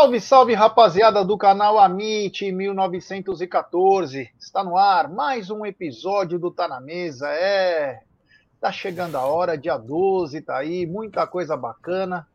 [0.00, 4.30] Salve, salve, rapaziada do canal Amit 1914.
[4.40, 7.28] Está no ar mais um episódio do Tá na Mesa.
[7.28, 8.00] É,
[8.58, 12.26] tá chegando a hora, dia 12, tá aí, muita coisa bacana.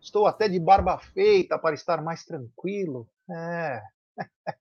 [0.00, 3.06] Estou até de barba feita para estar mais tranquilo.
[3.30, 3.80] É.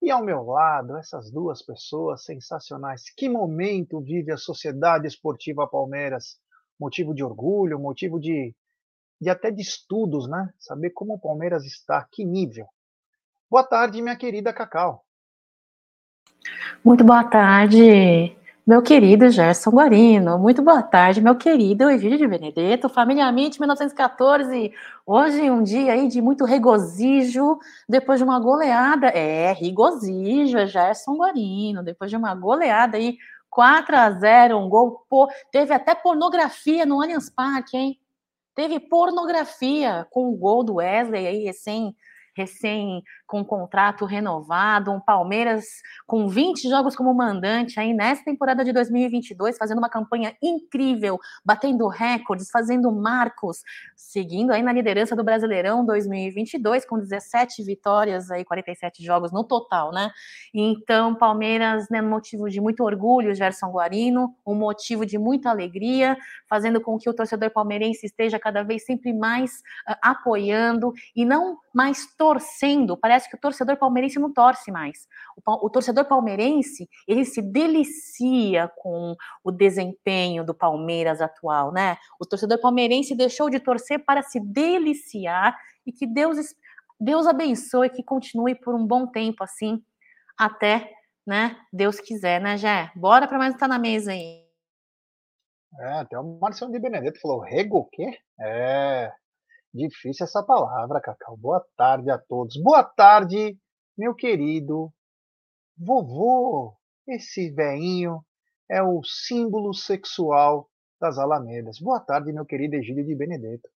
[0.00, 3.10] E ao meu lado, essas duas pessoas sensacionais.
[3.14, 6.38] Que momento vive a Sociedade Esportiva Palmeiras?
[6.80, 8.54] Motivo de orgulho, motivo de
[9.20, 10.50] e até de estudos, né?
[10.58, 12.66] Saber como o Palmeiras está, que nível.
[13.50, 15.04] Boa tarde, minha querida Cacau.
[16.84, 20.38] Muito boa tarde, meu querido Gerson Guarino.
[20.38, 24.72] Muito boa tarde, meu querido Egídio de Benedetto, Família Mente 1914.
[25.06, 29.08] Hoje um dia aí de muito regozijo, depois de uma goleada.
[29.08, 33.16] É, regozijo, Gerson Guarino, depois de uma goleada aí,
[33.48, 35.04] 4 a 0 um gol.
[35.08, 38.00] Pô, teve até pornografia no Allianz Parque, hein?
[38.56, 41.94] Teve pornografia com o gol do Wesley aí recém
[42.36, 45.64] recém com um contrato renovado, um Palmeiras
[46.06, 51.88] com 20 jogos como mandante aí nessa temporada de 2022, fazendo uma campanha incrível, batendo
[51.88, 53.62] recordes, fazendo marcos,
[53.96, 59.92] seguindo aí na liderança do Brasileirão 2022 com 17 vitórias aí, 47 jogos no total,
[59.92, 60.10] né?
[60.54, 66.16] Então, Palmeiras, né, motivo de muito orgulho, Gerson Guarino, um motivo de muita alegria,
[66.48, 71.58] fazendo com que o torcedor palmeirense esteja cada vez sempre mais uh, apoiando e não
[71.74, 72.96] mais torcendo.
[72.96, 75.06] Parece que o torcedor palmeirense não torce mais.
[75.36, 81.96] O, o, torcedor palmeirense ele se delicia com o desempenho do Palmeiras atual, né?
[82.20, 85.56] O torcedor palmeirense deixou de torcer para se deliciar
[85.86, 86.36] e que Deus
[86.98, 89.82] Deus abençoe que continue por um bom tempo assim,
[90.36, 90.90] até,
[91.26, 91.56] né?
[91.72, 92.90] Deus quiser, né, Jé?
[92.96, 94.46] Bora para mais estar na mesa aí.
[95.78, 98.18] É, até o Marcelo de Benedetto falou, rego o quê?
[98.40, 99.12] É,
[99.76, 101.36] Difícil essa palavra, Cacau.
[101.36, 102.56] Boa tarde a todos.
[102.56, 103.58] Boa tarde,
[103.96, 104.90] meu querido
[105.76, 106.74] vovô.
[107.06, 108.24] Esse veinho
[108.70, 111.78] é o símbolo sexual das Alamedas.
[111.78, 113.68] Boa tarde, meu querido Egílio de Benedetto.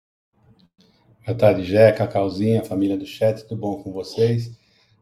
[1.25, 4.57] Boa tarde, Jé, Cacauzinha, família do chat, tudo bom com vocês?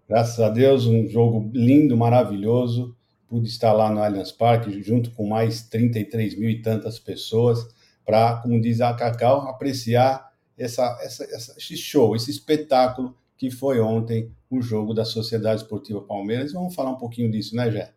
[0.09, 2.97] Graças a Deus, um jogo lindo, maravilhoso.
[3.28, 7.68] Pude estar lá no Allianz Parque, junto com mais 33 mil e tantas pessoas,
[8.03, 10.27] para, como diz a Cacau, apreciar
[10.57, 11.23] essa, essa,
[11.57, 16.53] esse show, esse espetáculo que foi ontem o jogo da Sociedade Esportiva Palmeiras.
[16.53, 17.94] Vamos falar um pouquinho disso, né, Jé?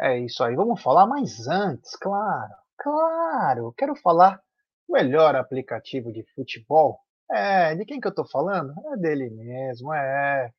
[0.00, 4.40] É isso aí, vamos falar, mas antes, claro, claro, quero falar
[4.88, 6.98] o melhor aplicativo de futebol.
[7.30, 8.74] É, de quem que eu tô falando?
[8.92, 10.50] É dele mesmo, é.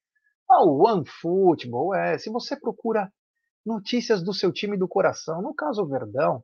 [0.49, 2.17] Ah, o OneFootball, é.
[2.17, 3.11] Se você procura
[3.65, 6.43] notícias do seu time do coração, no caso o Verdão,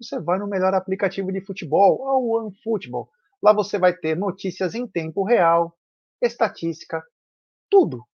[0.00, 3.10] você vai no melhor aplicativo de futebol, o OneFootball.
[3.42, 5.74] Lá você vai ter notícias em tempo real,
[6.20, 7.02] estatística,
[7.70, 8.04] tudo.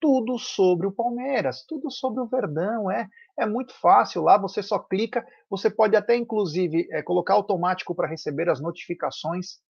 [0.00, 2.90] Tudo sobre o Palmeiras, tudo sobre o Verdão.
[2.90, 3.08] É,
[3.38, 5.24] é muito fácil lá, você só clica.
[5.48, 9.60] Você pode até, inclusive, é, colocar automático para receber as notificações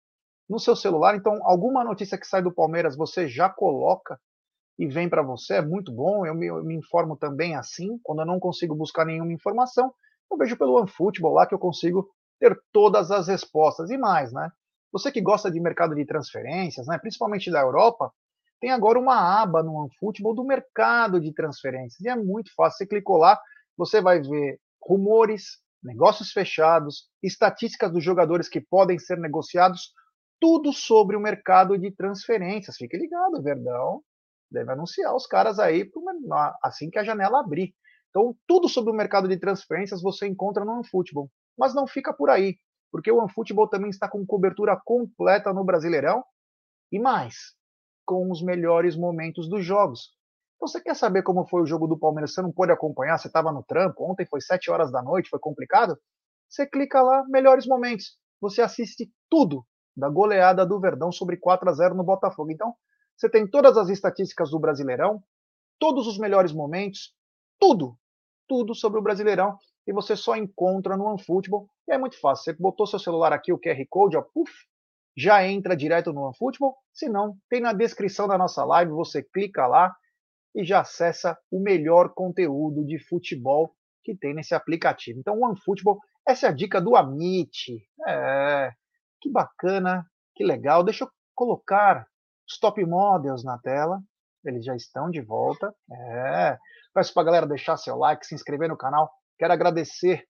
[0.49, 1.15] no seu celular.
[1.17, 4.19] Então, alguma notícia que sai do Palmeiras, você já coloca
[4.79, 5.55] e vem para você.
[5.55, 6.25] É muito bom.
[6.25, 7.99] Eu me, eu me, informo também assim.
[8.03, 9.93] Quando eu não consigo buscar nenhuma informação,
[10.31, 12.09] eu vejo pelo OneFootball lá que eu consigo
[12.41, 14.51] ter todas as respostas e mais, né?
[14.93, 18.13] Você que gosta de mercado de transferências, né, principalmente da Europa,
[18.61, 22.01] tem agora uma aba no OneFootball do mercado de transferências.
[22.01, 22.79] E é muito fácil.
[22.79, 23.41] Você clicou lá,
[23.77, 29.93] você vai ver rumores, negócios fechados, estatísticas dos jogadores que podem ser negociados,
[30.41, 32.77] tudo sobre o mercado de transferências.
[32.77, 34.03] Fique ligado, Verdão
[34.53, 35.91] deve anunciar os caras aí
[36.63, 37.75] assim que a janela abrir.
[38.11, 41.31] Então, tudo sobre o mercado de transferências você encontra no OneFootball.
[41.57, 42.57] Mas não fica por aí.
[42.93, 46.23] Porque o OneFootball também está com cobertura completa no Brasileirão
[46.93, 47.55] e mais,
[48.05, 50.11] com os melhores momentos dos jogos.
[50.57, 52.35] Então, você quer saber como foi o jogo do Palmeiras?
[52.35, 53.19] Você não pôde acompanhar?
[53.19, 54.05] Você estava no trampo?
[54.09, 55.99] Ontem foi 7 horas da noite, foi complicado?
[56.49, 58.19] Você clica lá, melhores momentos.
[58.41, 59.67] Você assiste tudo
[59.97, 62.53] da goleada do Verdão sobre 4 a 0 no Botafogo.
[62.53, 62.75] Então,
[63.17, 65.23] você tem todas as estatísticas do Brasileirão,
[65.79, 67.15] todos os melhores momentos,
[67.59, 67.97] tudo,
[68.47, 69.57] tudo sobre o Brasileirão
[69.87, 71.69] e você só encontra no OneFootball.
[71.89, 72.45] E é muito fácil.
[72.45, 74.53] Você botou seu celular aqui, o QR Code, ó, puff,
[75.17, 76.77] já entra direto no OneFootball.
[76.93, 79.95] Se não, tem na descrição da nossa live, você clica lá
[80.55, 83.75] e já acessa o melhor conteúdo de futebol
[84.05, 85.19] que tem nesse aplicativo.
[85.19, 87.83] Então, OneFootball, essa é a dica do Amit.
[88.07, 88.71] É,
[89.21, 90.83] que bacana, que legal.
[90.83, 92.07] Deixa eu colocar
[92.49, 94.01] os top models na tela.
[94.45, 95.73] Eles já estão de volta.
[95.91, 96.59] É.
[96.95, 99.11] Peço para a galera deixar seu like, se inscrever no canal.
[99.43, 100.25] Quero agradecer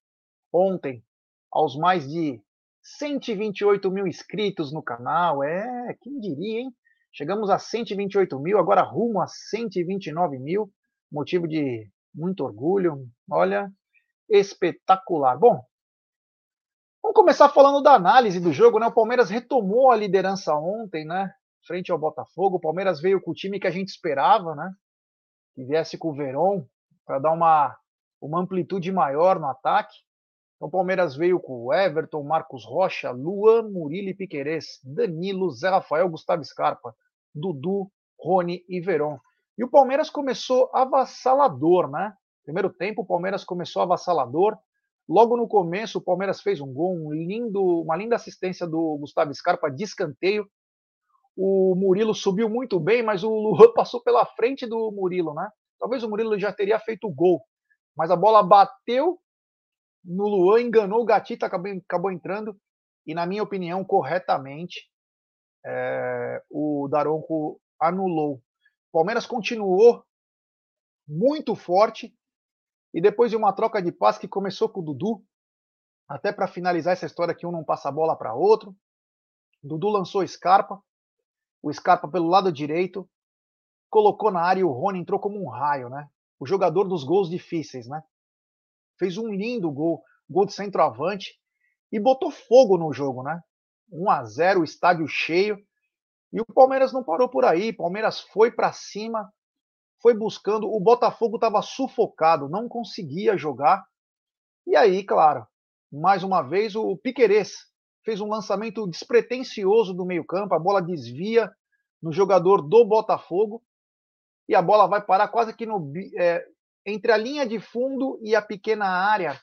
[0.50, 1.05] ontem
[1.53, 2.43] aos mais de
[2.81, 5.44] 128 mil inscritos no canal.
[5.44, 6.75] É, quem diria, hein?
[7.12, 10.73] Chegamos a 128 mil, agora rumo a 129 mil.
[11.12, 13.06] Motivo de muito orgulho.
[13.31, 13.70] Olha,
[14.31, 15.38] espetacular.
[15.38, 15.62] Bom,
[17.03, 18.87] vamos começar falando da análise do jogo, né?
[18.87, 21.31] O Palmeiras retomou a liderança ontem, né?
[21.67, 22.56] Frente ao Botafogo.
[22.56, 24.73] O Palmeiras veio com o time que a gente esperava, né?
[25.55, 26.65] Que viesse com o Verón
[27.05, 27.76] para dar uma,
[28.22, 29.96] uma amplitude maior no ataque.
[30.56, 36.08] Então, o Palmeiras veio com Everton, Marcos Rocha, Luan, Murilo e Piquerez, Danilo, Zé Rafael,
[36.08, 36.94] Gustavo Scarpa,
[37.34, 39.19] Dudu, Rony e Veron.
[39.58, 42.14] E o Palmeiras começou avassalador, né?
[42.44, 44.56] Primeiro tempo, o Palmeiras começou avassalador.
[45.08, 49.34] Logo no começo, o Palmeiras fez um gol, um lindo, uma linda assistência do Gustavo
[49.34, 50.46] Scarpa de escanteio.
[51.36, 55.48] O Murilo subiu muito bem, mas o Luan passou pela frente do Murilo, né?
[55.78, 57.42] Talvez o Murilo já teria feito o gol,
[57.97, 59.21] mas a bola bateu
[60.05, 62.59] no Luan, enganou o Gatito, acabou, acabou entrando,
[63.06, 64.91] e na minha opinião, corretamente,
[65.65, 68.37] é, o Daronco anulou.
[68.37, 70.05] O Palmeiras continuou
[71.06, 72.15] muito forte,
[72.94, 75.25] e depois de uma troca de passe que começou com o Dudu,
[76.09, 78.77] até para finalizar essa história que um não passa a bola para outro,
[79.62, 80.83] Dudu lançou Scarpa,
[81.62, 83.09] o Scarpa pelo lado direito,
[83.89, 86.09] colocou na área e o Rony entrou como um raio, né?
[86.43, 88.03] O jogador dos gols difíceis, né?
[88.99, 91.39] fez um lindo gol, gol de centroavante
[91.93, 93.41] e botou fogo no jogo, né?
[93.93, 95.56] 1 a 0, estádio cheio.
[96.33, 97.73] E o Palmeiras não parou por aí.
[97.73, 99.33] Palmeiras foi para cima,
[100.00, 100.69] foi buscando.
[100.69, 103.85] O Botafogo estava sufocado, não conseguia jogar.
[104.67, 105.47] E aí, claro,
[105.93, 107.69] mais uma vez o Piquerez
[108.05, 111.49] fez um lançamento despretensioso do meio-campo, a bola desvia
[112.03, 113.62] no jogador do Botafogo
[114.49, 116.44] e a bola vai parar quase que no, é,
[116.85, 119.41] entre a linha de fundo e a pequena área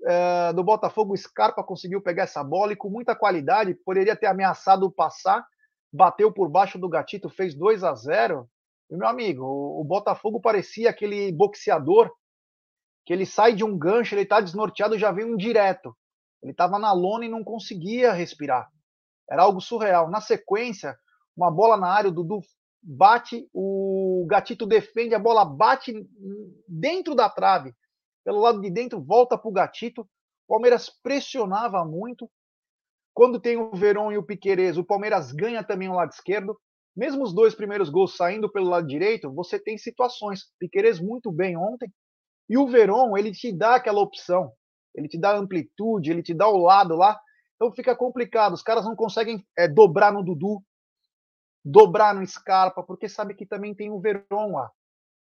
[0.00, 4.90] uh, do Botafogo, Scarpa conseguiu pegar essa bola e com muita qualidade, poderia ter ameaçado
[4.90, 5.44] passar,
[5.92, 8.48] bateu por baixo do gatito, fez 2 a 0
[8.90, 12.10] E, meu amigo, o, o Botafogo parecia aquele boxeador
[13.04, 15.96] que ele sai de um gancho, ele está desnorteado, já vem um direto.
[16.42, 18.68] Ele estava na lona e não conseguia respirar.
[19.30, 20.10] Era algo surreal.
[20.10, 20.96] Na sequência,
[21.36, 22.40] uma bola na área, o Dudu
[22.82, 25.94] bate, o Gatito defende, a bola bate
[26.66, 27.72] dentro da trave,
[28.24, 30.02] pelo lado de dentro, volta para o Gatito.
[30.02, 32.30] O Palmeiras pressionava muito.
[33.14, 36.56] Quando tem o Verón e o Piquerez, o Palmeiras ganha também o lado esquerdo.
[36.96, 40.44] Mesmo os dois primeiros gols saindo pelo lado direito, você tem situações.
[40.58, 41.90] Piquerez muito bem ontem.
[42.48, 44.52] E o Verón, ele te dá aquela opção.
[44.94, 47.18] Ele te dá amplitude, ele te dá o lado lá.
[47.56, 48.52] Então fica complicado.
[48.52, 50.62] Os caras não conseguem é, dobrar no Dudu,
[51.64, 54.70] dobrar no Scarpa, porque sabe que também tem o Veron lá.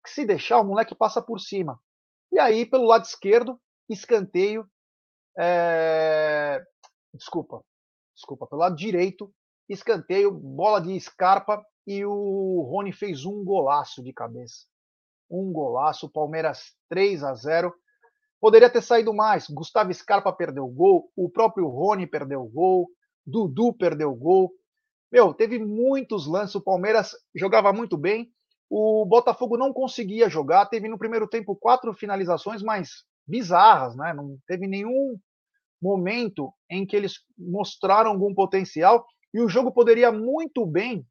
[0.07, 1.81] Se deixar, o moleque passa por cima.
[2.33, 4.69] E aí, pelo lado esquerdo, escanteio.
[5.39, 6.65] É...
[7.13, 7.63] Desculpa,
[8.15, 9.33] desculpa, pelo lado direito,
[9.69, 14.67] escanteio, bola de Scarpa e o Rony fez um golaço de cabeça.
[15.31, 17.75] Um golaço, Palmeiras 3 a 0.
[18.41, 19.49] Poderia ter saído mais.
[19.49, 22.89] Gustavo Scarpa perdeu o gol, o próprio Rony perdeu o gol,
[23.25, 24.53] Dudu perdeu o gol.
[25.11, 28.31] Meu, teve muitos lances, o Palmeiras jogava muito bem,
[28.69, 34.13] o Botafogo não conseguia jogar, teve no primeiro tempo quatro finalizações, mas bizarras, né?
[34.13, 35.19] Não teve nenhum
[35.81, 41.07] momento em que eles mostraram algum potencial e o jogo poderia muito bem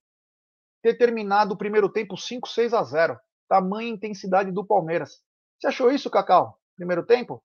[0.82, 3.20] ter terminado o primeiro tempo 5, 6 a 0.
[3.48, 5.22] Tamanha intensidade do Palmeiras.
[5.60, 6.60] Você achou isso, Cacau?
[6.75, 7.44] Primeiro tempo?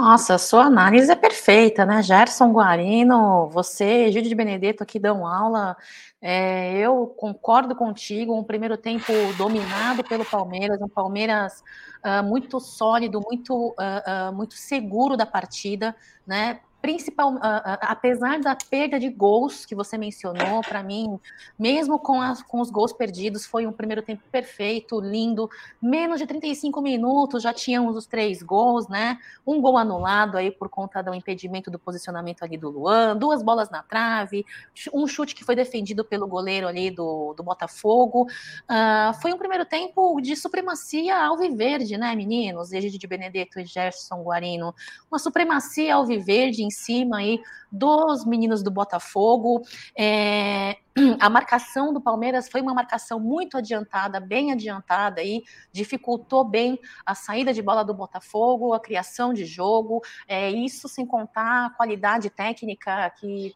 [0.00, 2.00] Nossa, sua análise é perfeita, né?
[2.04, 5.76] Gerson Guarino, você, Gide de Benedetto aqui dão aula.
[6.22, 11.64] É, eu concordo contigo, um primeiro tempo dominado pelo Palmeiras, um Palmeiras
[12.04, 16.60] uh, muito sólido, muito, uh, uh, muito seguro da partida, né?
[16.80, 17.40] Principal, uh,
[17.80, 21.18] apesar da perda de gols que você mencionou, para mim,
[21.58, 25.50] mesmo com, as, com os gols perdidos, foi um primeiro tempo perfeito, lindo.
[25.82, 29.18] Menos de 35 minutos já tínhamos os três gols, né?
[29.46, 33.70] Um gol anulado aí por conta do impedimento do posicionamento ali do Luan, duas bolas
[33.70, 34.46] na trave,
[34.92, 38.22] um chute que foi defendido pelo goleiro ali do, do Botafogo.
[38.70, 42.72] Uh, foi um primeiro tempo de supremacia alviverde, né, meninos?
[42.72, 44.72] Egídio de Benedetto e Gerson Guarino.
[45.10, 49.62] Uma supremacia alviverde em cima aí dos meninos do Botafogo.
[49.96, 50.76] É,
[51.20, 57.14] a marcação do Palmeiras foi uma marcação muito adiantada, bem adiantada aí, dificultou bem a
[57.14, 62.30] saída de bola do Botafogo, a criação de jogo, é, isso sem contar a qualidade
[62.30, 63.54] técnica que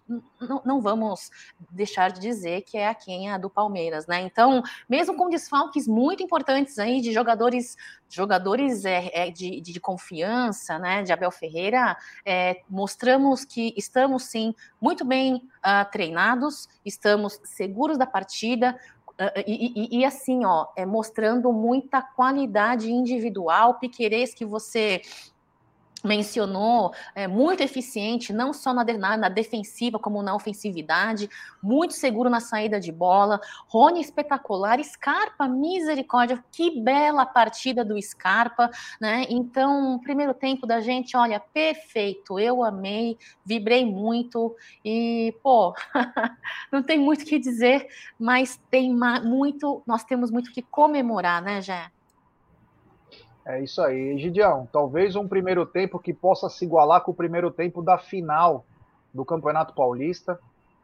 [0.64, 1.30] não vamos
[1.70, 4.20] deixar de dizer que é a quem é do Palmeiras, né?
[4.22, 7.76] Então, mesmo com desfalques muito importantes aí de jogadores
[8.12, 11.96] jogadores é, é de, de, confiança, né, de Abel Ferreira,
[12.26, 18.78] é, mostramos que estamos sim muito bem uh, treinados, estamos seguros da partida,
[19.12, 25.02] Uh, e, e, e, assim, ó, é mostrando muita qualidade individual, Piquerez que você
[26.02, 31.30] mencionou, é, muito eficiente, não só na, na, na, defensiva, como na ofensividade,
[31.62, 33.40] muito seguro na saída de bola.
[33.68, 39.26] Rony espetacular, Scarpa, misericórdia, que bela partida do Scarpa, né?
[39.28, 45.74] Então, primeiro tempo da gente, olha, perfeito, eu amei, vibrei muito e, pô,
[46.72, 47.86] não tem muito o que dizer,
[48.18, 48.92] mas tem
[49.24, 51.90] muito, nós temos muito que comemorar, né, Jé?
[53.44, 54.68] É isso aí, Gideão.
[54.72, 58.64] Talvez um primeiro tempo que possa se igualar com o primeiro tempo da final
[59.12, 60.38] do Campeonato Paulista,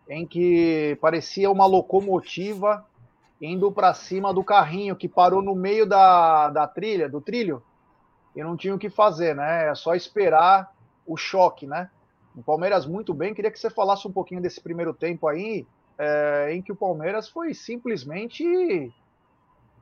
[0.08, 2.84] em que parecia uma locomotiva
[3.40, 7.62] indo para cima do carrinho que parou no meio da, da trilha, do trilho,
[8.34, 9.68] e não tinha o que fazer, né?
[9.68, 10.72] É só esperar
[11.06, 11.88] o choque, né?
[12.36, 13.34] O Palmeiras muito bem.
[13.34, 17.28] Queria que você falasse um pouquinho desse primeiro tempo aí, é, em que o Palmeiras
[17.28, 18.92] foi simplesmente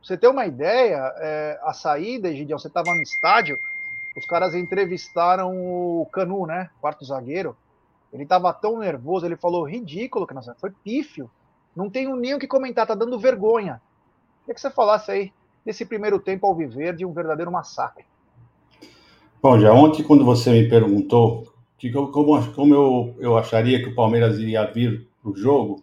[0.07, 3.59] você ter uma ideia, é, a saída, Gideon, você estava no estádio,
[4.17, 6.71] os caras entrevistaram o Canu, né?
[6.81, 7.57] Quarto zagueiro.
[8.13, 11.29] Ele estava tão nervoso, ele falou ridículo, que nós foi pífio.
[11.75, 13.83] Não tenho nem o que comentar, tá dando vergonha.
[14.43, 15.33] Queria que você falasse aí
[15.65, 18.05] desse primeiro tempo ao viver de um verdadeiro massacre.
[19.43, 21.53] Bom, já ontem, quando você me perguntou
[22.13, 25.81] como, como eu, eu acharia que o Palmeiras iria vir para o jogo,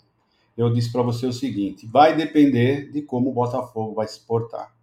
[0.55, 4.73] eu disse para você o seguinte: vai depender de como o Botafogo vai se portar.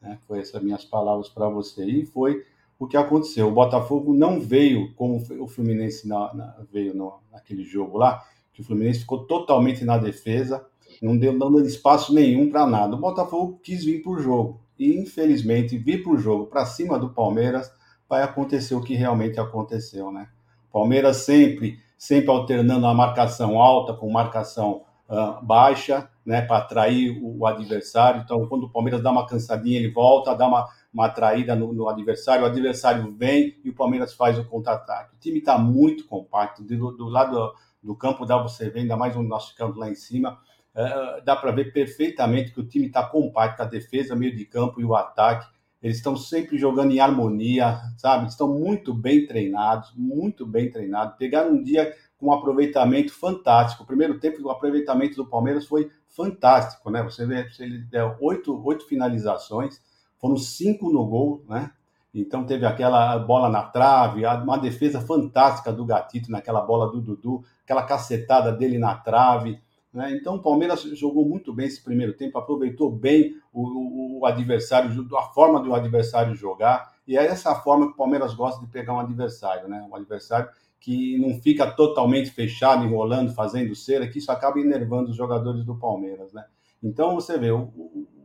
[0.00, 0.18] Né?
[0.26, 1.84] Foi essas minhas palavras para você.
[1.84, 2.44] E foi
[2.78, 3.48] o que aconteceu.
[3.48, 8.60] O Botafogo não veio como o Fluminense na, na, veio no, naquele jogo lá, que
[8.60, 10.66] o Fluminense ficou totalmente na defesa,
[11.00, 12.96] não deu dando espaço nenhum para nada.
[12.96, 14.60] O Botafogo quis vir para o jogo.
[14.78, 17.70] E, infelizmente, vir para o jogo para cima do Palmeiras
[18.08, 20.28] vai acontecer o que realmente aconteceu, né?
[20.72, 27.40] Palmeiras sempre, sempre alternando a marcação alta com marcação uh, baixa, né, para atrair o,
[27.40, 28.22] o, adversário.
[28.22, 31.88] Então, quando o Palmeiras dá uma cansadinha, ele volta, dá uma, uma atraída no, no
[31.88, 35.14] adversário, o adversário vem e o Palmeiras faz o contra-ataque.
[35.14, 37.52] O time está muito compacto, do, do lado
[37.82, 40.38] do campo dá você ver, ainda mais o nosso campo lá em cima,
[40.74, 44.80] uh, dá para ver perfeitamente que o time está compacto, a defesa, meio de campo
[44.80, 45.46] e o ataque.
[45.82, 48.28] Eles estão sempre jogando em harmonia, sabe?
[48.28, 51.16] Estão muito bem treinados, muito bem treinados.
[51.18, 51.92] Pegaram um dia
[52.22, 53.82] com um aproveitamento fantástico.
[53.82, 57.02] O primeiro tempo, o aproveitamento do Palmeiras foi fantástico, né?
[57.02, 59.80] Você vê, ele deu oito, oito finalizações,
[60.20, 61.72] foram cinco no gol, né?
[62.14, 67.42] Então teve aquela bola na trave, uma defesa fantástica do Gatito naquela bola do Dudu,
[67.64, 69.58] aquela cacetada dele na trave.
[69.92, 70.12] Né?
[70.12, 75.08] Então o Palmeiras jogou muito bem esse primeiro tempo, aproveitou bem o, o, o, adversário,
[75.16, 76.92] a forma do adversário jogar.
[77.08, 79.84] E é essa forma que o Palmeiras gosta de pegar um adversário, né?
[79.90, 80.48] Um adversário
[80.82, 85.76] que não fica totalmente fechado, enrolando, fazendo cera, que isso acaba enervando os jogadores do
[85.76, 86.44] Palmeiras, né?
[86.82, 87.72] Então você vê, o,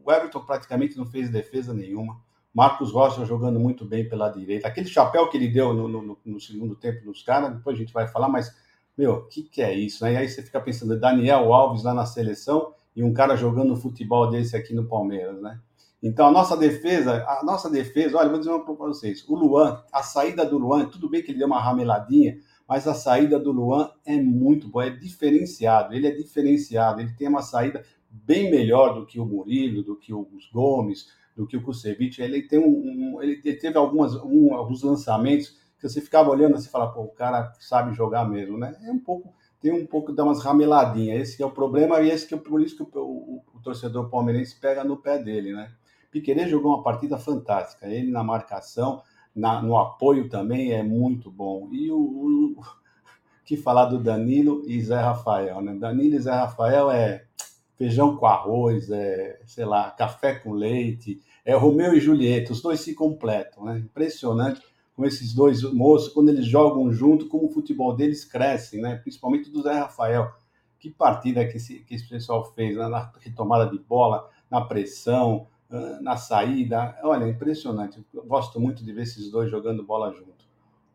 [0.08, 2.20] Everton praticamente não fez defesa nenhuma.
[2.52, 4.68] Marcos Rocha jogando muito bem pela direita.
[4.68, 7.94] Aquele chapéu que ele deu no, no, no segundo tempo nos caras, depois a gente
[7.94, 8.52] vai falar, mas,
[8.98, 10.04] meu, o que, que é isso?
[10.04, 10.14] Né?
[10.14, 14.32] E aí você fica pensando, Daniel Alves lá na seleção e um cara jogando futebol
[14.32, 15.60] desse aqui no Palmeiras, né?
[16.02, 19.28] Então, a nossa defesa, a nossa defesa, olha, vou dizer uma para vocês.
[19.28, 22.38] O Luan, a saída do Luan, tudo bem que ele deu uma rameladinha,
[22.68, 25.96] mas a saída do Luan é muito boa, é diferenciado.
[25.96, 30.14] Ele é diferenciado, ele tem uma saída bem melhor do que o Murilo, do que
[30.14, 32.22] os Gomes, do que o Kusevich.
[32.22, 36.68] Ele tem um, um ele teve algumas, um, alguns lançamentos que você ficava olhando assim
[36.68, 38.76] e fala, pô, o cara sabe jogar mesmo, né?
[38.84, 41.30] É um pouco, tem um pouco, dá umas rameladinhas.
[41.30, 44.10] Esse é o problema e esse que é por isso que o, o, o torcedor
[44.10, 45.72] palmeirense pega no pé dele, né?
[46.18, 47.88] Piquerez jogou uma partida fantástica.
[47.88, 49.04] Ele na marcação,
[49.36, 51.70] na, no apoio também é muito bom.
[51.72, 52.62] E o, o
[53.46, 55.76] que falar do Danilo e Zé Rafael, né?
[55.76, 57.24] Danilo e Zé Rafael é
[57.76, 62.82] feijão com arroz, é, sei lá, café com leite, é Romeu e Julieta, os dois
[62.82, 63.78] se completam, né?
[63.78, 64.62] Impressionante
[64.96, 68.96] com esses dois moços, quando eles jogam junto, como o futebol deles cresce, né?
[68.96, 70.32] Principalmente do Zé Rafael.
[70.80, 72.88] Que partida que esse, que esse pessoal fez, né?
[72.88, 75.48] na retomada de bola, na pressão,
[76.02, 76.98] na saída.
[77.04, 78.06] Olha, impressionante.
[78.14, 80.46] Eu gosto muito de ver esses dois jogando bola junto.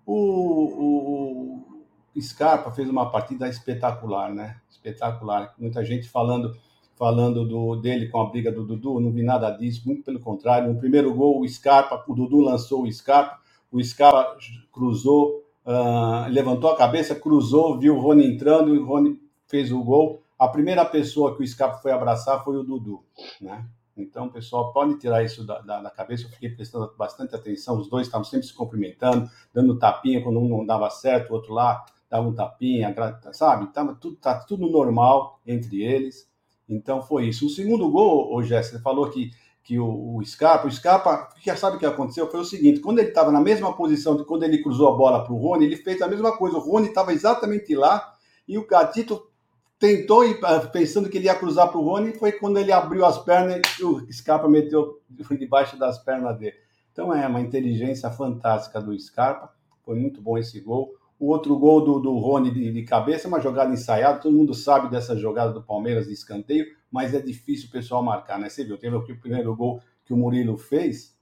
[0.04, 1.82] O, o,
[2.14, 4.60] o Scarpa fez uma partida espetacular, né?
[4.70, 5.54] Espetacular.
[5.58, 6.56] Muita gente falando
[7.02, 10.72] falando do, dele com a briga do Dudu, não vi nada disso, muito pelo contrário.
[10.72, 13.38] No primeiro gol, o Scarpa, o Dudu lançou o Scarpa,
[13.72, 14.36] o Scarpa
[14.70, 19.82] cruzou, uh, levantou a cabeça, cruzou, viu o Rony entrando e o Rony fez o
[19.82, 20.22] gol.
[20.38, 23.02] A primeira pessoa que o Scarpa foi abraçar foi o Dudu,
[23.40, 23.66] né?
[23.96, 26.24] Então, pessoal, pode tirar isso da, da, da, cabeça.
[26.24, 27.78] Eu fiquei prestando bastante atenção.
[27.78, 31.52] Os dois estavam sempre se cumprimentando, dando tapinha quando um não dava certo, o outro
[31.52, 32.94] lá dava um tapinha,
[33.32, 33.72] sabe?
[33.72, 36.30] Tava tudo, tá tudo normal entre eles.
[36.68, 37.46] Então foi isso.
[37.46, 39.30] O segundo gol, o Jéssica, falou que,
[39.62, 42.30] que o, o Scarpa, o Scarpa, já sabe o que aconteceu?
[42.30, 45.24] Foi o seguinte: quando ele estava na mesma posição de quando ele cruzou a bola
[45.24, 46.56] para o Rony, ele fez a mesma coisa.
[46.56, 48.14] O Rony estava exatamente lá
[48.46, 49.31] e o Gatito
[49.82, 53.18] tentou, ah, pensando que ele ia cruzar para o Rony, foi quando ele abriu as
[53.18, 55.00] pernas e o Scarpa meteu
[55.36, 56.54] debaixo das pernas dele.
[56.92, 59.52] Então é uma inteligência fantástica do Scarpa.
[59.84, 60.94] Foi muito bom esse gol.
[61.18, 64.20] O outro gol do, do Rony de, de cabeça, uma jogada ensaiada.
[64.20, 68.38] Todo mundo sabe dessa jogada do Palmeiras de escanteio, mas é difícil o pessoal marcar,
[68.38, 68.48] né?
[68.48, 71.18] Você viu, teve o primeiro gol que o Murilo fez.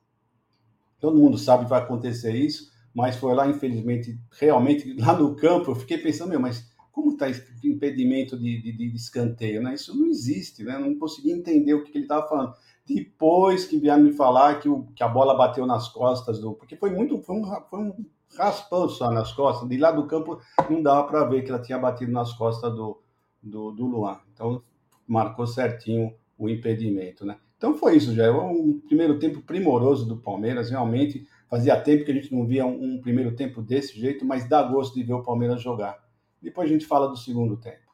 [0.99, 5.71] Todo mundo sabe que vai acontecer isso, mas foi lá, infelizmente, realmente, lá no campo,
[5.71, 7.27] eu fiquei pensando, meu, mas como está
[7.65, 9.75] impedimento de, de, de, escanteio, né?
[9.75, 10.79] Isso não existe, né?
[10.79, 12.55] Não consegui entender o que, que ele estava falando.
[12.87, 16.55] Depois que vieram me falar que, o, que a bola bateu nas costas do.
[16.55, 17.21] Porque foi muito.
[17.23, 18.05] Foi um, foi um
[18.37, 19.69] raspão só nas costas.
[19.69, 23.01] De lá do campo não dava para ver que ela tinha batido nas costas do,
[23.43, 24.19] do, do Luan.
[24.33, 24.63] Então
[25.07, 27.37] marcou certinho o impedimento, né?
[27.57, 28.33] Então foi isso, já.
[28.33, 31.27] Um primeiro tempo primoroso do Palmeiras, realmente.
[31.49, 34.63] Fazia tempo que a gente não via um, um primeiro tempo desse jeito, mas dá
[34.63, 35.99] gosto de ver o Palmeiras jogar.
[36.43, 37.91] Depois a gente fala do segundo tempo.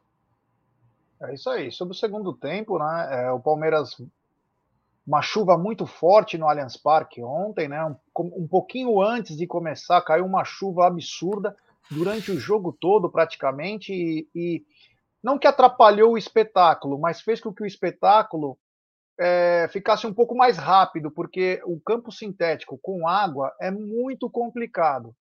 [1.23, 1.73] É isso aí.
[1.73, 3.25] Sobre o segundo tempo, né?
[3.25, 3.97] É, o Palmeiras
[5.07, 7.85] uma chuva muito forte no Allianz Parque ontem, né?
[7.85, 11.57] Um, um, pouquinho antes de começar, caiu uma chuva absurda
[11.89, 14.65] durante o jogo todo, praticamente, e, e
[15.23, 18.59] não que atrapalhou o espetáculo, mas fez com que o espetáculo
[19.19, 25.15] é, ficasse um pouco mais rápido, porque o campo sintético com água é muito complicado.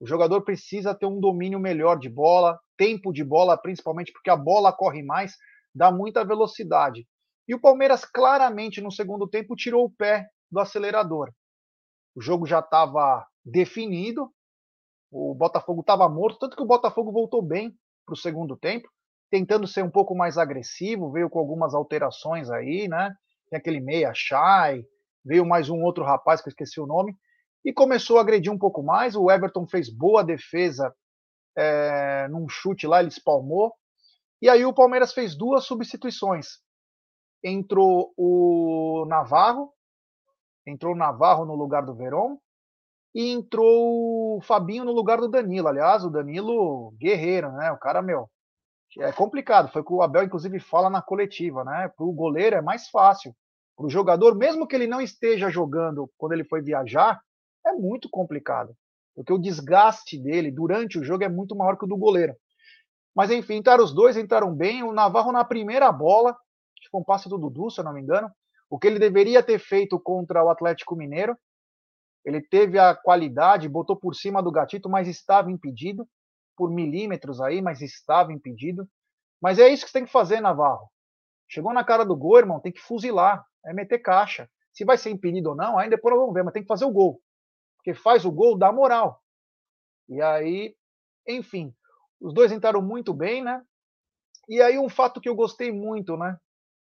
[0.00, 4.36] O jogador precisa ter um domínio melhor de bola, tempo de bola, principalmente porque a
[4.36, 5.36] bola corre mais,
[5.74, 7.06] dá muita velocidade.
[7.46, 11.30] E o Palmeiras claramente no segundo tempo tirou o pé do acelerador.
[12.14, 14.32] O jogo já estava definido,
[15.10, 17.74] o Botafogo estava morto, tanto que o Botafogo voltou bem
[18.06, 18.88] para o segundo tempo,
[19.30, 23.14] tentando ser um pouco mais agressivo, veio com algumas alterações aí, né?
[23.50, 24.84] Tem aquele meia Chay,
[25.24, 27.14] veio mais um outro rapaz que eu esqueci o nome,
[27.64, 29.14] e começou a agredir um pouco mais.
[29.14, 30.94] O Everton fez boa defesa
[31.56, 33.72] é, num chute lá, ele espalmou.
[34.40, 36.60] E aí o Palmeiras fez duas substituições
[37.42, 39.72] entrou o Navarro,
[40.66, 42.36] entrou o Navarro no lugar do Verón
[43.14, 45.68] e entrou o Fabinho no lugar do Danilo.
[45.68, 47.72] Aliás, o Danilo guerreiro, né?
[47.72, 48.30] O cara, meu,
[48.98, 49.72] é complicado.
[49.72, 51.88] Foi o que o Abel, inclusive, fala na coletiva, né?
[51.96, 53.34] Para o goleiro é mais fácil.
[53.76, 57.20] Para o jogador, mesmo que ele não esteja jogando quando ele foi viajar,
[57.70, 58.76] é muito complicado.
[59.14, 62.34] Porque o desgaste dele durante o jogo é muito maior que o do goleiro.
[63.14, 64.82] Mas enfim, entraram os dois, entraram bem.
[64.82, 66.36] O Navarro na primeira bola
[66.80, 68.30] que foi um passe do Dudu, se eu não me engano,
[68.68, 71.36] o que ele deveria ter feito contra o Atlético Mineiro.
[72.24, 76.06] Ele teve a qualidade, botou por cima do gatito, mas estava impedido,
[76.56, 78.86] por milímetros aí, mas estava impedido.
[79.40, 80.90] Mas é isso que você tem que fazer, Navarro.
[81.48, 84.48] Chegou na cara do gol, irmão, tem que fuzilar, é meter caixa.
[84.72, 86.84] Se vai ser impedido ou não, aí depois nós vamos ver, mas tem que fazer
[86.84, 87.20] o gol.
[87.80, 89.22] Porque faz o gol, dá moral.
[90.08, 90.74] E aí,
[91.26, 91.74] enfim,
[92.20, 93.62] os dois entraram muito bem, né?
[94.48, 96.38] E aí um fato que eu gostei muito, né?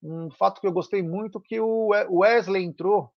[0.02, 3.10] um fato que eu gostei muito que o Wesley entrou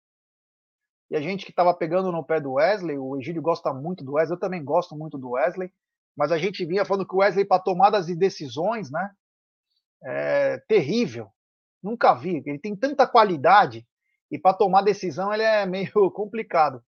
[1.10, 4.14] e a gente que estava pegando no pé do Wesley, o Egílio gosta muito do
[4.14, 5.72] Wesley, eu também gosto muito do Wesley,
[6.16, 9.12] mas a gente vinha falando que o Wesley para tomadas de decisões, né,
[10.04, 11.30] é terrível.
[11.82, 12.44] Nunca vi.
[12.46, 13.88] Ele tem tanta qualidade
[14.30, 16.84] e para tomar decisão ele é meio complicado.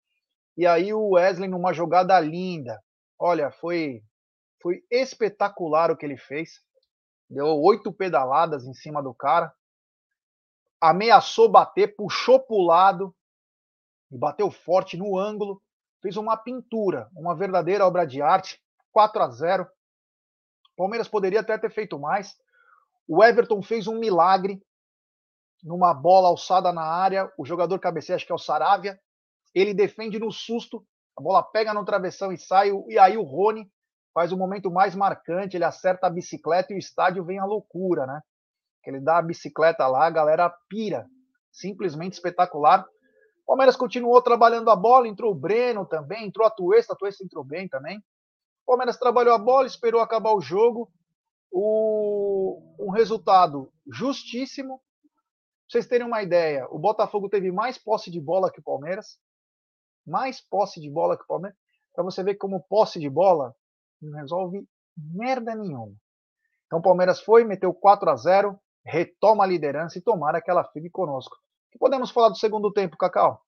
[0.61, 2.79] E aí o Wesley numa jogada linda,
[3.17, 4.03] olha, foi
[4.61, 6.61] foi espetacular o que ele fez.
[7.27, 9.51] Deu oito pedaladas em cima do cara
[10.79, 13.11] ameaçou bater, puxou para o lado
[14.11, 15.59] e bateu forte no ângulo.
[15.99, 18.61] Fez uma pintura, uma verdadeira obra de arte.
[18.91, 19.67] 4 a 0 O
[20.75, 22.37] Palmeiras poderia até ter feito mais.
[23.07, 24.61] O Everton fez um milagre
[25.63, 27.33] numa bola alçada na área.
[27.35, 29.01] O jogador cabeceia, acho que é o Saravia.
[29.53, 30.85] Ele defende no susto.
[31.17, 32.71] A bola pega no travessão e sai.
[32.87, 33.69] E aí o Rony
[34.13, 35.57] faz o momento mais marcante.
[35.57, 38.21] Ele acerta a bicicleta e o estádio vem à loucura, né?
[38.85, 41.05] Ele dá a bicicleta lá, a galera pira.
[41.51, 42.85] Simplesmente espetacular.
[43.43, 47.23] O Palmeiras continuou trabalhando a bola, entrou o Breno também, entrou a Tuesta, a Tuesta
[47.23, 47.97] entrou bem também.
[47.97, 50.89] O Palmeiras trabalhou a bola, esperou acabar o jogo.
[51.51, 54.77] O, um resultado justíssimo.
[54.77, 54.83] Pra
[55.67, 59.19] vocês terem uma ideia, o Botafogo teve mais posse de bola que o Palmeiras.
[60.05, 61.57] Mais posse de bola que o Palmeiras.
[61.93, 63.55] Para você ver como posse de bola
[64.01, 64.65] não resolve
[64.97, 65.93] merda nenhuma.
[66.65, 70.63] Então o Palmeiras foi, meteu 4 a 0 retoma a liderança e tomara que ela
[70.89, 71.35] conosco.
[71.35, 73.41] O que podemos falar do segundo tempo, Cacau?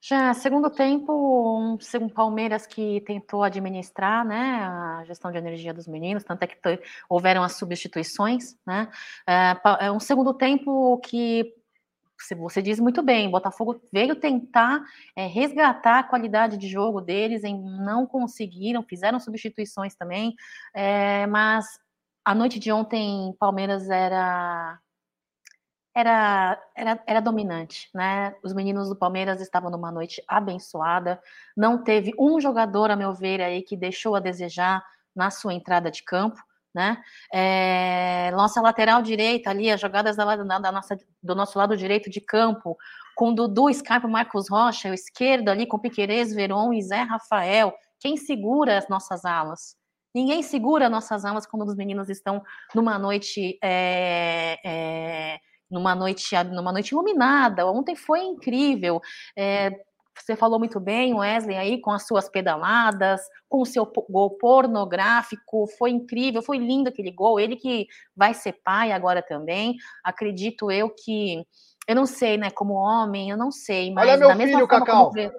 [0.00, 1.12] Já, segundo tempo,
[1.58, 1.78] um,
[2.10, 6.58] Palmeiras que tentou administrar né, a gestão de energia dos meninos, tanto é que
[7.08, 8.54] houveram as substituições.
[8.66, 8.90] Né,
[9.80, 11.54] é um segundo tempo que
[12.32, 14.84] você diz muito bem, Botafogo veio tentar
[15.16, 20.34] é, resgatar a qualidade de jogo deles, em, não conseguiram, fizeram substituições também,
[20.72, 21.66] é, mas
[22.24, 24.78] a noite de ontem, Palmeiras era
[25.94, 28.34] era, era, era dominante, né?
[28.42, 31.22] Os meninos do Palmeiras estavam numa noite abençoada.
[31.56, 34.84] Não teve um jogador, a meu ver, aí que deixou a desejar
[35.14, 36.42] na sua entrada de campo,
[36.74, 37.00] né?
[37.32, 42.20] É, nossa lateral direita ali, as jogadas da, da, nossa, do nosso lado direito de
[42.20, 42.76] campo,
[43.14, 47.72] com Dudu, Scarpa, Marcos Rocha, o esquerdo ali com Piquerez, Veron e Zé Rafael.
[48.00, 49.76] Quem segura as nossas alas?
[50.14, 52.42] Ninguém segura nossas alas quando os meninos estão
[52.74, 55.38] numa noite é, é,
[55.70, 57.66] numa noite numa noite iluminada.
[57.66, 59.00] Ontem foi incrível.
[59.36, 59.70] É,
[60.22, 65.66] você falou muito bem, Wesley, aí com as suas pedaladas, com o seu gol pornográfico,
[65.78, 67.40] foi incrível, foi lindo aquele gol.
[67.40, 69.76] Ele que vai ser pai agora também.
[70.02, 71.44] Acredito eu que
[71.86, 75.10] eu não sei, né, como homem, eu não sei, mas Olha meu filho, Cacau.
[75.10, 75.32] Como...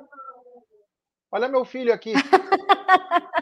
[1.31, 2.13] Olha meu filho aqui.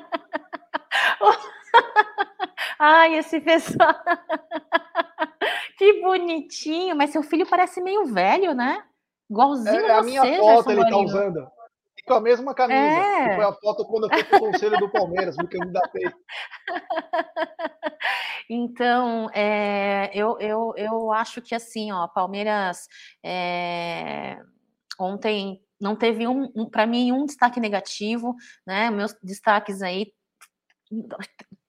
[2.79, 3.93] Ai, esse pessoal.
[5.77, 8.83] que bonitinho, mas seu filho parece meio velho, né?
[9.33, 11.47] Igualzinho é, é a minha você, foto ele tá usando.
[11.97, 12.79] E com a mesma camisa.
[12.79, 13.35] É.
[13.35, 16.03] Foi a foto quando eu fui pro conselho do Palmeiras, me candidatei.
[18.49, 22.89] Então, é, eu, eu, eu acho que assim, ó, Palmeiras
[23.23, 24.37] é,
[24.99, 28.35] ontem não teve um, um para mim um destaque negativo,
[28.67, 28.91] né?
[28.91, 30.11] Meus destaques aí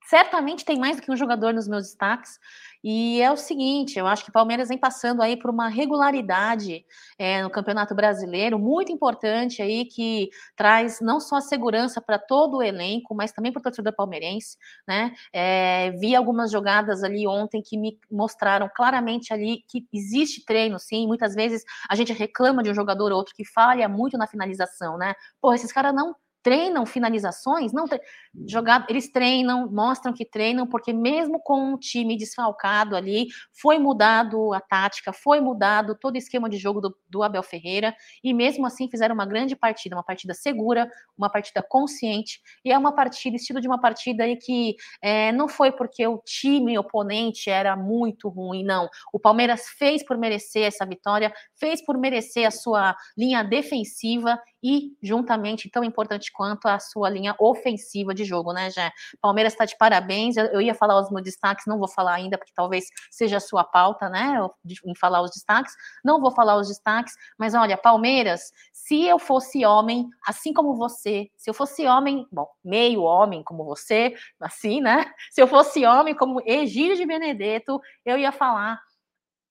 [0.08, 2.38] certamente tem mais do que um jogador nos meus destaques.
[2.86, 6.84] E é o seguinte, eu acho que o Palmeiras vem passando aí por uma regularidade
[7.18, 12.58] é, no Campeonato Brasileiro muito importante aí que traz não só a segurança para todo
[12.58, 15.14] o elenco, mas também para o torcedor palmeirense, né?
[15.32, 21.06] É, vi algumas jogadas ali ontem que me mostraram claramente ali que existe treino, sim.
[21.06, 24.98] Muitas vezes a gente reclama de um jogador ou outro que falha muito na finalização,
[24.98, 25.14] né?
[25.40, 27.98] Pô, esses caras não treinam finalizações, não tre...
[28.46, 34.52] jogado, eles treinam, mostram que treinam, porque mesmo com um time desfalcado ali, foi mudado
[34.52, 38.66] a tática, foi mudado todo o esquema de jogo do, do Abel Ferreira, e mesmo
[38.66, 43.36] assim fizeram uma grande partida, uma partida segura, uma partida consciente, e é uma partida,
[43.36, 48.28] estilo de uma partida aí que é, não foi porque o time oponente era muito
[48.28, 48.86] ruim, não.
[49.14, 54.96] O Palmeiras fez por merecer essa vitória, fez por merecer a sua linha defensiva e
[55.02, 58.92] juntamente tão importante quanto a sua linha ofensiva de jogo, né, Jé?
[59.20, 60.36] Palmeiras está de parabéns.
[60.36, 63.64] Eu, ia falar os meus destaques, não vou falar ainda, porque talvez seja a sua
[63.64, 64.36] pauta, né,
[64.84, 65.72] em falar os destaques.
[66.04, 71.30] Não vou falar os destaques, mas olha, Palmeiras, se eu fosse homem, assim como você,
[71.36, 75.04] se eu fosse homem, bom, meio homem como você, assim, né?
[75.30, 78.80] Se eu fosse homem como Egídio de Benedetto, eu ia falar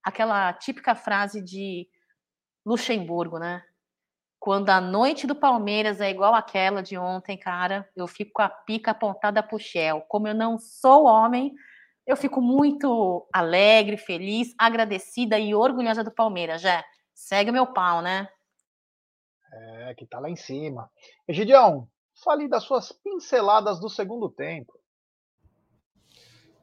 [0.03, 1.87] aquela típica frase de
[2.65, 3.63] Luxemburgo, né?
[4.43, 8.49] Quando a noite do Palmeiras é igual aquela de ontem, cara, eu fico com a
[8.49, 10.01] pica apontada pro Shell.
[10.01, 11.53] Como eu não sou homem,
[12.05, 16.83] eu fico muito alegre, feliz, agradecida e orgulhosa do Palmeiras, já.
[17.13, 18.27] Segue meu pau, né?
[19.53, 20.91] É, que tá lá em cima.
[21.25, 21.87] Egidião,
[22.21, 24.77] fale das suas pinceladas do segundo tempo.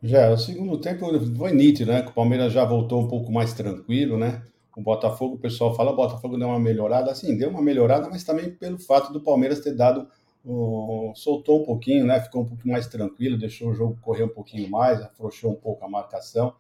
[0.03, 2.03] Já, o segundo tempo foi nítido, né?
[2.03, 4.43] Que o Palmeiras já voltou um pouco mais tranquilo, né?
[4.77, 8.25] O Botafogo, o pessoal fala, o Botafogo deu uma melhorada, assim, deu uma melhorada, mas
[8.25, 10.07] também pelo fato do Palmeiras ter dado,
[10.45, 14.29] uh, soltou um pouquinho, né, ficou um pouco mais tranquilo, deixou o jogo correr um
[14.29, 16.55] pouquinho mais, afrouxou um pouco a marcação,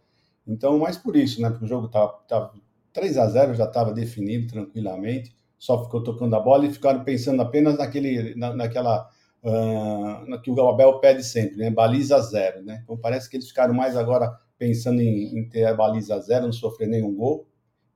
[0.46, 2.52] então, mais por isso, né, porque o jogo tava, tava
[2.92, 7.40] 3 a 0 já estava definido tranquilamente, só ficou tocando a bola e ficaram pensando
[7.42, 9.08] apenas naquele, na, naquela
[9.44, 11.70] uh, que o Abel pede sempre, né?
[11.70, 12.80] Baliza zero, né?
[12.82, 16.52] Então parece que eles ficaram mais agora pensando em, em ter a baliza zero, não
[16.52, 17.46] sofrer nenhum gol,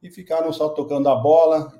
[0.04, 1.72] e ficaram só tocando a bola.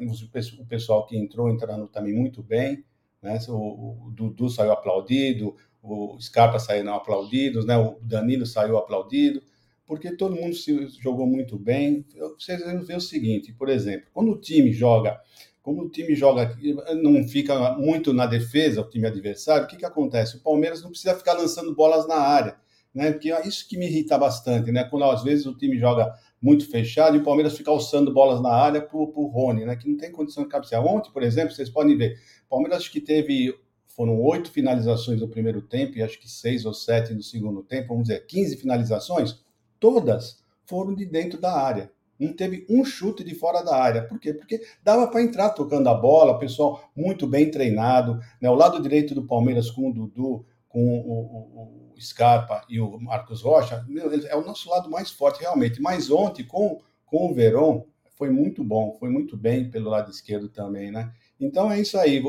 [0.59, 2.83] O pessoal que entrou entrando também muito bem,
[3.23, 3.39] né?
[3.49, 7.77] O, Dudu saiu aplaudido, o Scarpa saiu aplaudidos, né?
[7.77, 9.43] O Danilo saiu aplaudido,
[9.87, 12.07] porque todo mundo se jogou muito bem.
[12.39, 15.21] Vocês vão ver o seguinte, por exemplo, quando o time joga
[15.63, 16.55] como o time joga,
[17.03, 20.37] não fica muito na defesa, o time adversário, o que, que acontece?
[20.37, 22.59] O Palmeiras não precisa ficar lançando bolas na área,
[22.95, 23.13] né?
[23.13, 24.85] Porque é isso que me irrita bastante, né?
[24.85, 28.51] Quando às vezes o time joga muito fechado e o Palmeiras fica alçando bolas na
[28.51, 29.75] área para o Rony, né?
[29.77, 30.85] Que não tem condição de cabecear.
[30.85, 35.29] Ontem, por exemplo, vocês podem ver, o Palmeiras acho que teve foram oito finalizações no
[35.29, 39.43] primeiro tempo e acho que seis ou sete no segundo tempo, vamos dizer, 15 finalizações,
[39.81, 41.91] todas foram de dentro da área.
[42.21, 44.03] Não teve um chute de fora da área.
[44.03, 44.35] Por quê?
[44.35, 48.21] Porque dava para entrar tocando a bola, pessoal muito bem treinado.
[48.39, 48.51] Né?
[48.51, 53.43] O lado direito do Palmeiras com o Dudu, com o, o, Scarpa e o Marcos
[53.43, 55.81] Rocha, meu, é o nosso lado mais forte, realmente.
[55.81, 57.85] Mas ontem, com, com o Verón,
[58.17, 61.13] foi muito bom, foi muito bem pelo lado esquerdo também, né?
[61.41, 62.23] Então é isso aí.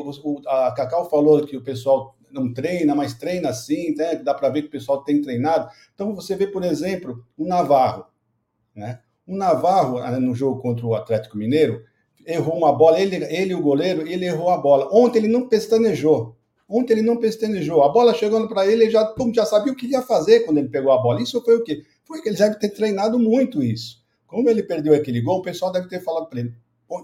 [0.48, 4.16] A Cacau falou que o pessoal não treina, mas treina sim, né?
[4.16, 5.70] dá para ver que o pessoal tem treinado.
[5.94, 8.06] Então você vê, por exemplo, o Navarro,
[8.76, 9.00] né?
[9.26, 11.84] O Navarro, ah, no jogo contra o Atlético Mineiro,
[12.26, 14.90] errou uma bola, ele, ele o goleiro, ele errou a bola.
[14.92, 16.35] Ontem ele não pestanejou.
[16.68, 17.84] Ontem ele não pestanejou.
[17.84, 20.58] A bola chegando para ele, ele já, pum, já sabia o que ia fazer quando
[20.58, 21.22] ele pegou a bola.
[21.22, 21.84] Isso foi o quê?
[22.04, 24.04] Foi que ele deve ter treinado muito isso.
[24.26, 26.54] Como ele perdeu aquele gol, o pessoal deve ter falado para ele,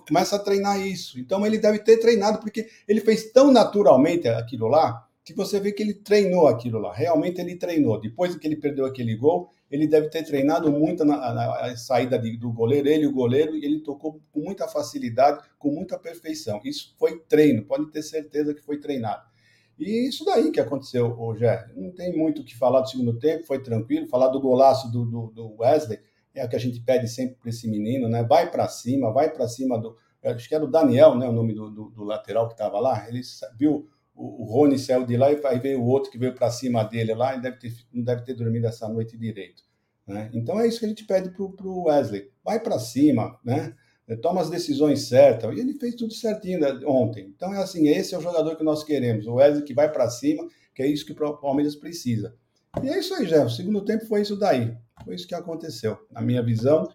[0.07, 1.19] começa a treinar isso.
[1.19, 5.71] Então ele deve ter treinado, porque ele fez tão naturalmente aquilo lá, que você vê
[5.71, 6.93] que ele treinou aquilo lá.
[6.93, 7.99] Realmente ele treinou.
[7.99, 12.35] Depois que ele perdeu aquele gol, ele deve ter treinado muito na, na saída de,
[12.35, 16.59] do goleiro, ele o goleiro, e ele tocou com muita facilidade, com muita perfeição.
[16.65, 19.30] Isso foi treino, pode ter certeza que foi treinado.
[19.77, 21.67] E isso daí que aconteceu, Jé.
[21.75, 24.07] Não tem muito o que falar do segundo tempo, foi tranquilo.
[24.07, 25.99] Falar do golaço do, do, do Wesley
[26.33, 28.23] é o que a gente pede sempre para esse menino, né?
[28.23, 29.97] Vai para cima, vai para cima do.
[30.23, 31.27] Acho que era o Daniel, né?
[31.27, 33.07] O nome do, do, do lateral que estava lá.
[33.07, 33.21] Ele
[33.57, 36.83] viu o, Rony saiu de lá e aí veio o outro que veio para cima
[36.83, 39.63] dele lá e deve ter, não deve ter dormido essa noite direito.
[40.05, 40.29] Né?
[40.33, 42.29] Então é isso que a gente pede para o Wesley.
[42.43, 43.75] Vai para cima, né?
[44.17, 45.55] Toma as decisões certas.
[45.55, 47.31] E ele fez tudo certinho né, ontem.
[47.35, 49.27] Então é assim, esse é o jogador que nós queremos.
[49.27, 52.35] O Wesley que vai para cima, que é isso que o Palmeiras precisa.
[52.83, 53.45] E é isso aí, Jeff.
[53.45, 54.75] O segundo tempo foi isso daí.
[55.03, 55.97] Foi isso que aconteceu.
[56.09, 56.87] Na minha visão,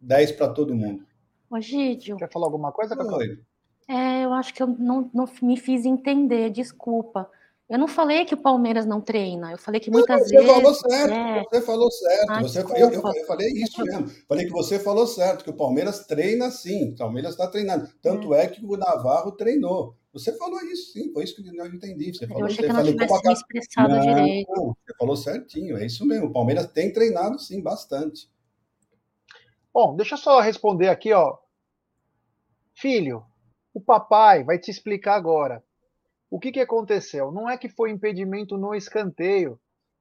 [0.00, 1.04] 10 para todo mundo.
[1.48, 2.16] Ô, Gídio.
[2.16, 3.20] Quer falar alguma coisa, Cacau?
[3.88, 7.28] É, eu acho que eu não, não me fiz entender, desculpa.
[7.70, 10.50] Eu não falei que o Palmeiras não treina, eu falei que muitas você vezes.
[10.50, 11.44] Falou certo, é...
[11.44, 14.08] Você falou certo, ah, você eu, eu, eu, falei isso mesmo.
[14.28, 17.88] Falei que você falou certo, que o Palmeiras treina sim, o Palmeiras está treinando.
[18.02, 18.42] Tanto é.
[18.42, 18.48] é.
[18.48, 19.94] que o Navarro treinou.
[20.12, 22.12] Você falou isso, sim, foi isso que eu entendi.
[22.12, 24.50] Você falou, eu achei que eu não tivesse me expressado não, direito.
[24.50, 26.26] Não, você falou certinho, é isso mesmo.
[26.26, 28.28] O Palmeiras tem treinado sim, bastante.
[29.72, 31.38] Bom, deixa eu só responder aqui, ó.
[32.74, 33.24] Filho,
[33.72, 35.62] o papai vai te explicar agora.
[36.30, 37.32] O que, que aconteceu?
[37.32, 39.60] Não é que foi impedimento no escanteio,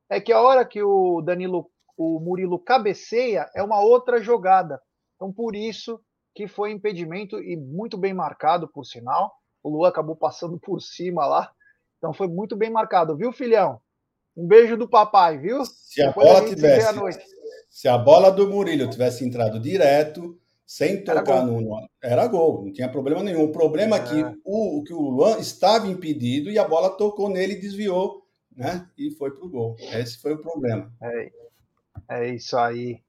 [0.09, 4.79] é que a hora que o Danilo, o Murilo cabeceia é uma outra jogada.
[5.15, 5.99] Então por isso
[6.35, 9.33] que foi impedimento e muito bem marcado, por sinal.
[9.63, 11.51] O Lu acabou passando por cima lá.
[11.97, 13.81] Então foi muito bem marcado, viu, filhão?
[14.37, 15.65] Um beijo do papai, viu?
[15.65, 17.19] Se a bola tivesse,
[17.69, 22.71] se a bola do Murilo tivesse entrado direto, sem tocar no, no, Era gol, não
[22.71, 23.43] tinha problema nenhum.
[23.45, 27.53] O problema é, que o, que o Luan estava impedido e a bola tocou nele
[27.53, 28.23] e desviou,
[28.55, 28.87] né?
[28.95, 29.75] E foi pro gol.
[29.79, 30.93] Esse foi o problema.
[31.01, 31.31] É,
[32.07, 33.01] é isso aí.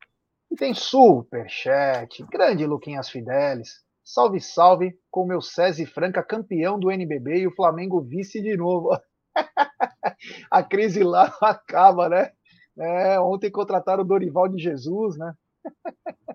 [0.50, 2.24] E tem superchat.
[2.32, 3.84] Grande Luquinhas Fidelis.
[4.02, 8.98] Salve, salve, com meu César Franca campeão do NBB e o Flamengo vice de novo.
[10.50, 12.32] a crise lá acaba, né?
[12.78, 15.34] É, ontem contrataram o Dorival de Jesus, né?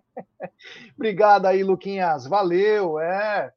[0.95, 2.25] Obrigado aí, Luquinhas.
[2.25, 2.99] Valeu.
[2.99, 3.51] É.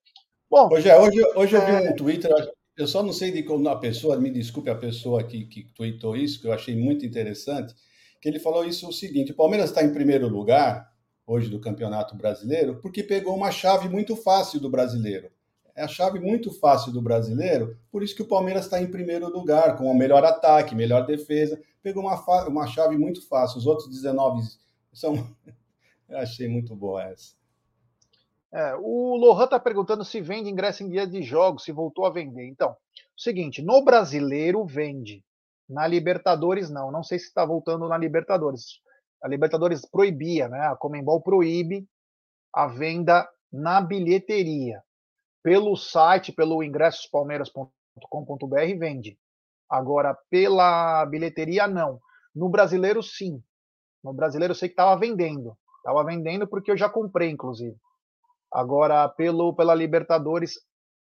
[0.50, 1.90] Bom, hoje, hoje, hoje eu vi é...
[1.90, 2.32] um Twitter,
[2.76, 6.16] eu só não sei de como a pessoa, me desculpe a pessoa que, que tweetou
[6.16, 7.74] isso, que eu achei muito interessante,
[8.20, 10.88] que ele falou isso o seguinte: o Palmeiras está em primeiro lugar
[11.26, 15.30] hoje do Campeonato Brasileiro porque pegou uma chave muito fácil do brasileiro.
[15.74, 19.28] É a chave muito fácil do brasileiro, por isso que o Palmeiras está em primeiro
[19.28, 21.60] lugar, com o melhor ataque, melhor defesa.
[21.82, 23.58] Pegou uma, uma chave muito fácil.
[23.58, 24.42] Os outros 19
[24.92, 25.24] são
[26.08, 27.36] eu achei muito boa essa.
[28.52, 32.10] É, o Lohan está perguntando se vende ingresso em dia de jogos, se voltou a
[32.10, 32.46] vender.
[32.46, 32.74] Então,
[33.16, 35.22] seguinte, no brasileiro vende,
[35.68, 36.90] na Libertadores não.
[36.90, 38.80] Não sei se está voltando na Libertadores.
[39.22, 40.60] A Libertadores proibia, né?
[40.60, 41.86] A Comembol proíbe
[42.54, 44.82] a venda na bilheteria.
[45.42, 49.18] Pelo site, pelo ingressospalmeiras.com.br vende.
[49.68, 52.00] Agora, pela bilheteria, não.
[52.34, 53.42] No brasileiro, sim.
[54.02, 55.56] No brasileiro, eu sei que estava vendendo.
[55.78, 57.76] Estava vendendo porque eu já comprei, inclusive.
[58.52, 60.54] Agora, pelo, pela Libertadores,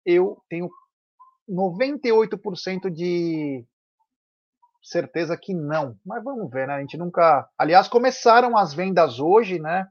[0.06, 0.70] eu tenho
[1.50, 3.66] 98% de
[4.82, 5.96] certeza que não.
[6.06, 6.76] Mas vamos ver, né?
[6.76, 7.48] A gente nunca.
[7.58, 9.88] Aliás, começaram as vendas hoje, né?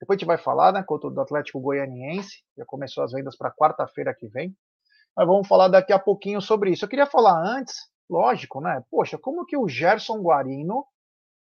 [0.00, 0.82] Depois a gente vai falar, né?
[0.82, 2.42] Contra o Atlético Goianiense.
[2.56, 4.56] Já começou as vendas para quarta-feira que vem.
[5.16, 6.84] Mas vamos falar daqui a pouquinho sobre isso.
[6.84, 7.74] Eu queria falar antes,
[8.08, 8.82] lógico, né?
[8.90, 10.86] Poxa, como que o Gerson Guarino,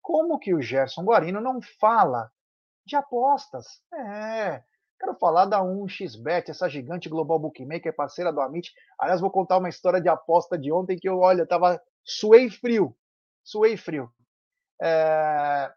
[0.01, 2.31] como que o Gerson Guarino não fala
[2.87, 3.67] de apostas?
[3.93, 4.63] É,
[4.99, 8.73] Quero falar da 1xBet, essa gigante global bookmaker, parceira do Amit.
[8.99, 12.97] Aliás, vou contar uma história de aposta de ontem que eu, olha, tava suei frio.
[13.45, 14.11] Suei frio.
[14.81, 15.71] É...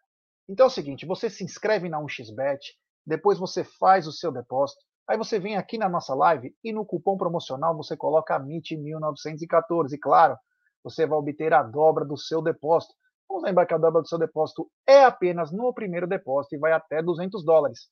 [0.47, 2.59] Então é o seguinte, você se inscreve na 1xBet,
[3.05, 6.85] depois você faz o seu depósito, aí você vem aqui na nossa live e no
[6.85, 9.93] cupom promocional você coloca AMIT1914.
[9.93, 10.37] E claro,
[10.83, 12.93] você vai obter a dobra do seu depósito.
[13.29, 16.71] Vamos lembrar que a dobra do seu depósito é apenas no primeiro depósito e vai
[16.71, 17.87] até 200 dólares.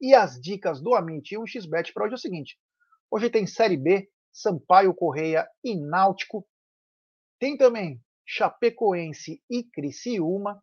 [0.00, 2.58] E as dicas do Amit e 1xBet para hoje é o seguinte:
[3.10, 6.46] hoje tem Série B, Sampaio Correia e Náutico.
[7.38, 10.62] Tem também Chapecoense e Criciúma.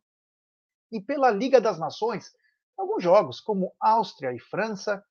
[0.91, 2.31] E pela Liga das Nações,
[2.77, 5.03] alguns jogos como Áustria e França,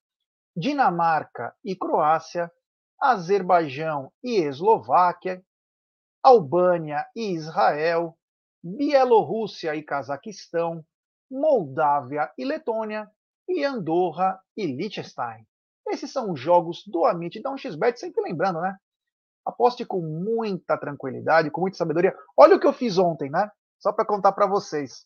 [0.55, 2.51] Dinamarca e Croácia,
[3.01, 5.43] Azerbaijão e Eslováquia,
[6.21, 8.17] Albânia e Israel,
[8.63, 10.85] Bielorrússia e Cazaquistão,
[11.29, 13.11] Moldávia e Letônia,
[13.47, 15.45] e Andorra e Liechtenstein.
[15.87, 18.77] Esses são os jogos do Amit da 1xBet, sempre lembrando, né?
[19.45, 22.15] Aposte com muita tranquilidade, com muita sabedoria.
[22.37, 23.51] Olha o que eu fiz ontem, né?
[23.79, 25.05] Só para contar para vocês.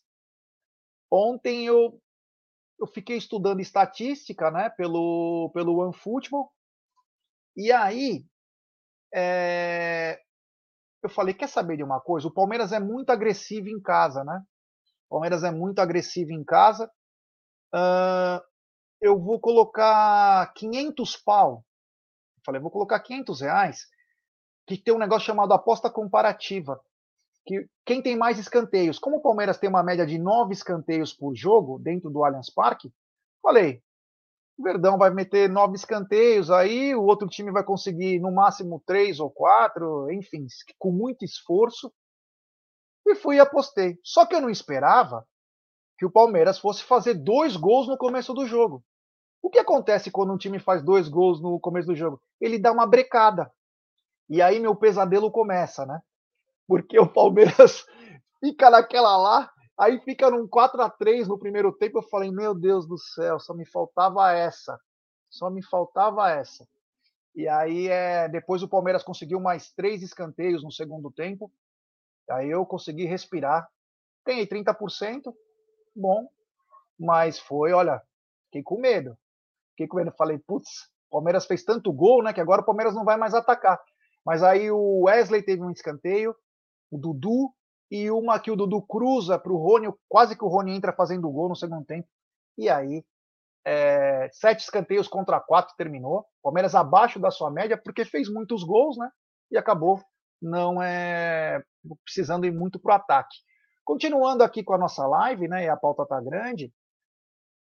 [1.10, 2.00] Ontem eu,
[2.78, 4.70] eu fiquei estudando estatística, né?
[4.70, 6.52] Pelo, pelo OneFootball.
[7.56, 8.24] E aí,
[9.12, 10.20] é,
[11.02, 12.26] eu falei, quer saber de uma coisa?
[12.26, 14.42] O Palmeiras é muito agressivo em casa, né?
[15.08, 16.90] O Palmeiras é muito agressivo em casa.
[17.74, 18.42] Uh,
[19.00, 21.64] eu vou colocar 500 pau.
[22.44, 23.86] Falei, vou colocar 500 reais,
[24.66, 26.80] que tem um negócio chamado aposta comparativa.
[27.46, 31.34] Que quem tem mais escanteios, como o Palmeiras tem uma média de nove escanteios por
[31.34, 32.92] jogo dentro do Allianz Parque,
[33.42, 33.82] falei,
[34.58, 39.20] o Verdão vai meter nove escanteios, aí o outro time vai conseguir no máximo três
[39.20, 41.92] ou quatro, enfim, com muito esforço.
[43.06, 43.98] E fui e apostei.
[44.02, 45.24] Só que eu não esperava
[45.96, 48.84] que o Palmeiras fosse fazer dois gols no começo do jogo.
[49.40, 52.20] O que acontece quando um time faz dois gols no começo do jogo?
[52.40, 53.50] Ele dá uma brecada.
[54.28, 56.00] E aí meu pesadelo começa, né?
[56.66, 57.86] Porque o Palmeiras
[58.40, 61.98] fica naquela lá, aí fica num 4 a 3 no primeiro tempo.
[61.98, 64.78] Eu falei, meu Deus do céu, só me faltava essa.
[65.30, 66.66] Só me faltava essa.
[67.34, 71.52] E aí é, depois o Palmeiras conseguiu mais três escanteios no segundo tempo.
[72.30, 73.68] Aí eu consegui respirar.
[74.26, 75.32] Ganhei 30%,
[75.94, 76.28] bom,
[76.98, 78.02] mas foi, olha,
[78.46, 79.16] fiquei com medo.
[79.70, 83.04] Fiquei com medo, falei, putz, Palmeiras fez tanto gol, né, que agora o Palmeiras não
[83.04, 83.80] vai mais atacar.
[84.24, 86.34] Mas aí o Wesley teve um escanteio,
[86.90, 87.54] o Dudu,
[87.90, 91.30] e uma que o Dudu cruza para o Rony, quase que o Rony entra fazendo
[91.30, 92.08] gol no segundo tempo.
[92.56, 93.04] E aí,
[93.64, 96.26] é, sete escanteios contra quatro terminou.
[96.42, 99.10] Palmeiras abaixo da sua média, porque fez muitos gols, né?
[99.50, 100.02] E acabou
[100.40, 101.62] não é
[102.04, 103.36] precisando ir muito para o ataque.
[103.84, 105.64] Continuando aqui com a nossa live, né?
[105.64, 106.72] E a pauta tá grande.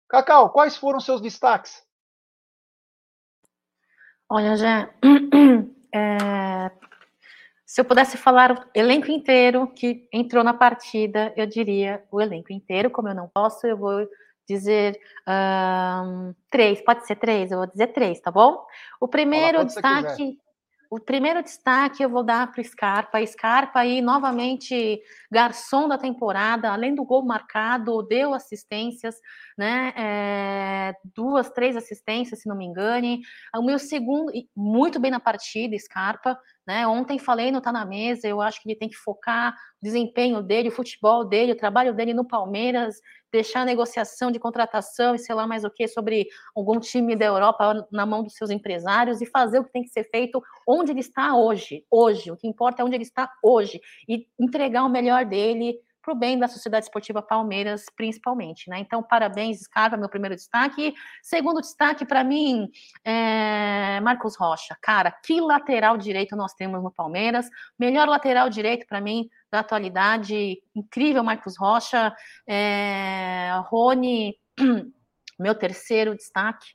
[0.10, 1.84] Cacau, quais foram seus destaques?
[4.30, 4.89] Olha, já
[5.93, 6.72] é,
[7.74, 12.53] se eu pudesse falar o elenco inteiro que entrou na partida, eu diria o elenco
[12.53, 12.91] inteiro.
[12.91, 14.07] Como eu não posso, eu vou
[14.47, 14.95] dizer
[15.28, 16.80] um, três.
[16.82, 17.49] Pode ser três?
[17.49, 18.63] Eu vou dizer três, tá bom?
[19.01, 20.38] O primeiro destaque
[20.93, 23.26] o primeiro destaque eu vou dar para o Scarpa.
[23.26, 25.01] Scarpa aí, novamente,
[25.32, 29.15] garçom da temporada, além do gol marcado, deu assistências,
[29.57, 29.91] né?
[29.97, 33.21] É, duas, três assistências, se não me engane.
[33.55, 36.39] O meu segundo, muito bem na partida, Scarpa.
[36.66, 36.88] Né?
[36.88, 40.41] Ontem falei no Tá na Mesa, eu acho que ele tem que focar o desempenho
[40.41, 42.95] dele, o futebol dele, o trabalho dele no Palmeiras,
[43.32, 47.26] deixar a negociação de contratação e sei lá mais o que sobre algum time da
[47.26, 50.91] Europa na mão dos seus empresários e fazer o que tem que ser feito onde
[50.91, 51.84] ele está hoje.
[51.91, 56.14] Hoje, o que importa é onde ele está hoje e entregar o melhor dele para
[56.14, 58.70] o bem da Sociedade Esportiva Palmeiras, principalmente.
[58.70, 58.80] Né?
[58.80, 60.93] Então, parabéns, Scarpa, meu primeiro destaque.
[61.22, 62.70] Segundo destaque, para mim,
[63.06, 64.78] é Marcos Rocha.
[64.82, 67.49] Cara, que lateral direito nós temos no Palmeiras.
[67.80, 70.62] Melhor lateral direito, para mim, da atualidade.
[70.76, 72.14] Incrível, Marcos Rocha.
[72.45, 73.51] É...
[73.68, 74.36] Rony,
[75.39, 76.68] meu terceiro destaque.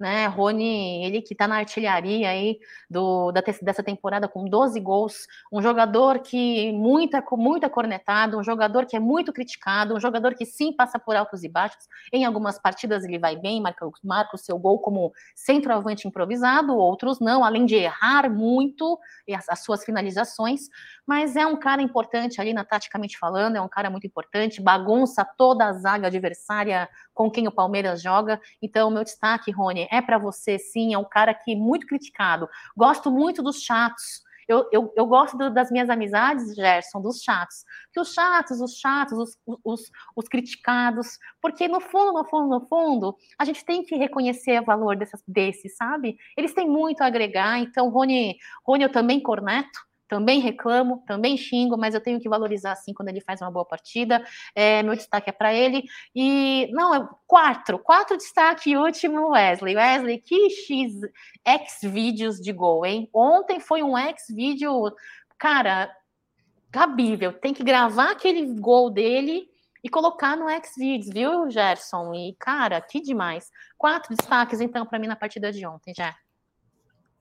[0.00, 0.26] Né?
[0.26, 5.60] Rony, ele que está na artilharia aí do, da, dessa temporada com 12 gols, um
[5.60, 10.72] jogador que muito é cornetado, um jogador que é muito criticado, um jogador que sim
[10.72, 11.86] passa por altos e baixos.
[12.10, 17.20] Em algumas partidas ele vai bem, marca, marca o seu gol como centroavante improvisado, outros
[17.20, 18.98] não, além de errar muito
[19.34, 20.62] as, as suas finalizações,
[21.06, 25.24] mas é um cara importante ali na taticamente falando, é um cara muito importante, bagunça
[25.36, 28.40] toda a zaga adversária com quem o Palmeiras joga.
[28.62, 32.48] Então, meu destaque, Rony, é para você, sim, é um cara que é muito criticado.
[32.76, 34.22] Gosto muito dos chatos.
[34.48, 37.64] Eu, eu, eu gosto do, das minhas amizades, Gerson, dos chatos.
[37.92, 42.66] Que os chatos, os chatos, os, os, os, criticados, porque no fundo, no fundo, no
[42.66, 46.16] fundo, a gente tem que reconhecer o valor dessas, desses, sabe?
[46.36, 47.60] Eles têm muito a agregar.
[47.60, 52.72] Então, Rony, Rony eu também corneto também reclamo, também xingo, mas eu tenho que valorizar
[52.72, 54.22] assim quando ele faz uma boa partida.
[54.56, 55.84] É, meu destaque é para ele.
[56.12, 59.76] E não, é quatro, quatro destaque último, Wesley.
[59.76, 61.00] Wesley, que X
[61.44, 63.08] X vídeos de gol, hein?
[63.14, 64.92] Ontem foi um X vídeo,
[65.38, 65.94] cara,
[66.72, 67.32] cabível.
[67.32, 69.48] Tem que gravar aquele gol dele
[69.82, 72.12] e colocar no Xvideos, viu, Gerson?
[72.14, 73.48] E cara, que demais.
[73.78, 76.16] Quatro destaques então para mim na partida de ontem, já.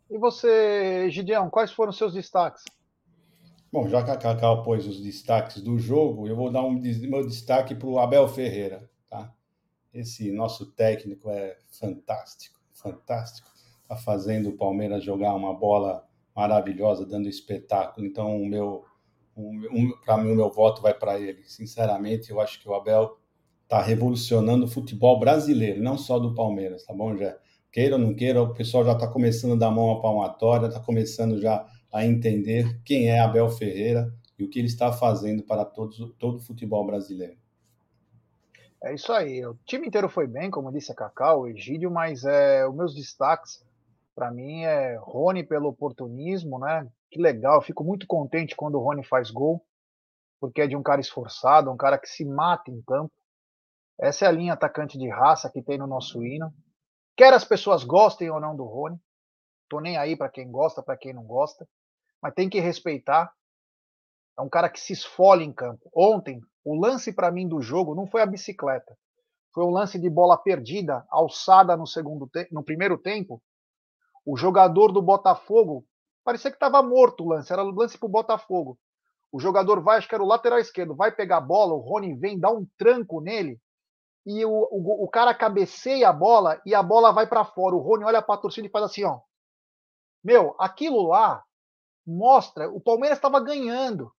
[0.10, 2.64] E você, Gideão, quais foram os seus destaques?
[3.72, 7.28] Bom, já que a Cacau pôs os destaques do jogo, eu vou dar um meu
[7.28, 8.90] destaque para o Abel Ferreira.
[9.08, 9.32] Tá?
[9.94, 13.48] Esse nosso técnico é fantástico, fantástico.
[13.84, 16.04] Está fazendo o Palmeiras jogar uma bola
[16.36, 18.08] maravilhosa, dando espetáculo.
[18.08, 18.86] Então, o meu,
[19.38, 21.44] um, para mim, o meu voto vai para ele.
[21.44, 23.20] Sinceramente, eu acho que o Abel
[23.64, 27.38] está revolucionando o futebol brasileiro, não só do Palmeiras, tá bom, Jé?
[27.72, 30.80] Queira ou não queira, o pessoal já está começando a dar mão à palmatória, está
[30.80, 35.66] começando já a entender quem é Abel Ferreira e o que ele está fazendo para
[35.66, 37.38] todos, todo o futebol brasileiro.
[38.82, 39.46] É isso aí.
[39.46, 42.96] O time inteiro foi bem, como disse a Cacau, o Egídio, mas é, os meus
[42.96, 43.66] destaques,
[44.16, 46.88] para mim, é Rony pelo oportunismo, né?
[47.12, 49.66] Que legal, fico muito contente quando o Rony faz gol,
[50.40, 53.12] porque é de um cara esforçado, um cara que se mata em campo.
[54.00, 56.54] Essa é a linha atacante de raça que tem no nosso hino.
[57.18, 58.98] Quer as pessoas gostem ou não do Rony,
[59.68, 61.68] tô nem aí para quem gosta, para quem não gosta
[62.22, 63.32] mas tem que respeitar.
[64.38, 65.90] É um cara que se esfola em campo.
[65.94, 68.98] Ontem, o lance para mim do jogo não foi a bicicleta.
[69.54, 73.42] Foi um lance de bola perdida, alçada no segundo no primeiro tempo.
[74.26, 75.86] O jogador do Botafogo
[76.24, 78.78] parecia que estava morto o lance, era o lance para o Botafogo.
[79.32, 82.16] O jogador vai, acho que era o lateral esquerdo, vai pegar a bola, o Rony
[82.16, 83.60] vem, dá um tranco nele,
[84.26, 87.76] e o, o, o cara cabeceia a bola e a bola vai para fora.
[87.76, 89.20] O Rony olha para a torcida e faz assim: ó.
[90.24, 91.44] Meu, aquilo lá
[92.06, 94.12] mostra, o Palmeiras estava ganhando,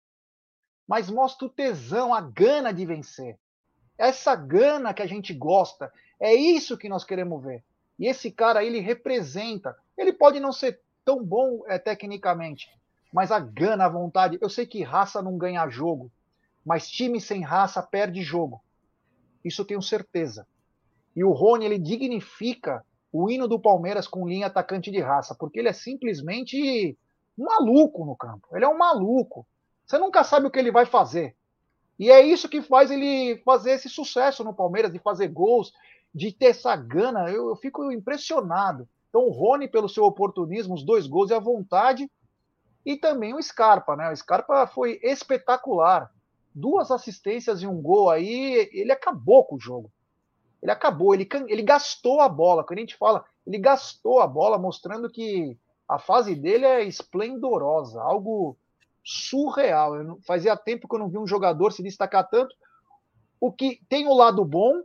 [0.87, 3.39] mas mostra o tesão, a gana de vencer.
[3.97, 7.63] Essa gana que a gente gosta, é isso que nós queremos ver.
[7.99, 9.77] E esse cara ele representa.
[9.97, 12.71] Ele pode não ser tão bom é, tecnicamente,
[13.13, 14.39] mas a gana, a vontade.
[14.41, 16.11] Eu sei que raça não ganha jogo,
[16.65, 18.63] mas time sem raça perde jogo.
[19.45, 20.47] Isso eu tenho certeza.
[21.15, 25.59] E o Rony ele dignifica o hino do Palmeiras com linha atacante de raça, porque
[25.59, 26.97] ele é simplesmente
[27.45, 28.49] maluco no campo.
[28.53, 29.47] Ele é um maluco.
[29.87, 31.37] Você nunca sabe o que ele vai fazer.
[31.99, 35.73] E é isso que faz ele fazer esse sucesso no Palmeiras, de fazer gols,
[36.15, 37.31] de ter essa gana.
[37.31, 38.89] Eu, eu fico impressionado.
[39.09, 42.11] Então, o Rony, pelo seu oportunismo, os dois gols e a vontade,
[42.87, 44.11] e também o Scarpa, né?
[44.11, 46.11] O Scarpa foi espetacular.
[46.55, 49.91] Duas assistências e um gol aí, ele acabou com o jogo.
[50.63, 52.65] Ele acabou, ele, ele gastou a bola.
[52.65, 55.59] Quando a gente fala, ele gastou a bola, mostrando que
[55.91, 58.57] a fase dele é esplendorosa, algo
[59.03, 59.97] surreal.
[59.97, 62.55] Eu fazia tempo que eu não vi um jogador se destacar tanto.
[63.41, 64.85] O que tem o lado bom,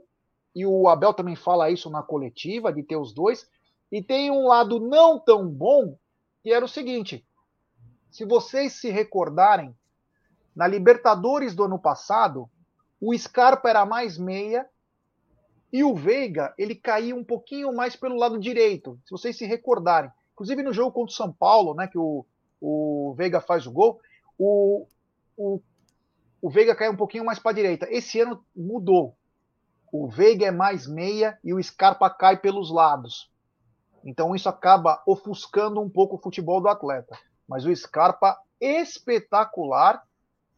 [0.55, 3.47] e o Abel também fala isso na coletiva, de ter os dois,
[3.91, 5.95] e tem um lado não tão bom,
[6.41, 7.23] que era o seguinte:
[8.09, 9.75] se vocês se recordarem,
[10.55, 12.49] na Libertadores do ano passado,
[12.99, 14.67] o Scarpa era mais meia
[15.71, 20.09] e o Veiga ele caía um pouquinho mais pelo lado direito, se vocês se recordarem.
[20.35, 22.25] Inclusive no jogo contra o São Paulo, né, que o,
[22.59, 24.01] o Veiga faz o gol,
[24.37, 24.85] o,
[25.37, 25.61] o,
[26.41, 27.87] o Veiga cai um pouquinho mais para a direita.
[27.89, 29.15] Esse ano mudou.
[29.89, 33.31] O Veiga é mais meia e o Scarpa cai pelos lados.
[34.03, 37.17] Então isso acaba ofuscando um pouco o futebol do atleta.
[37.47, 40.03] Mas o Scarpa espetacular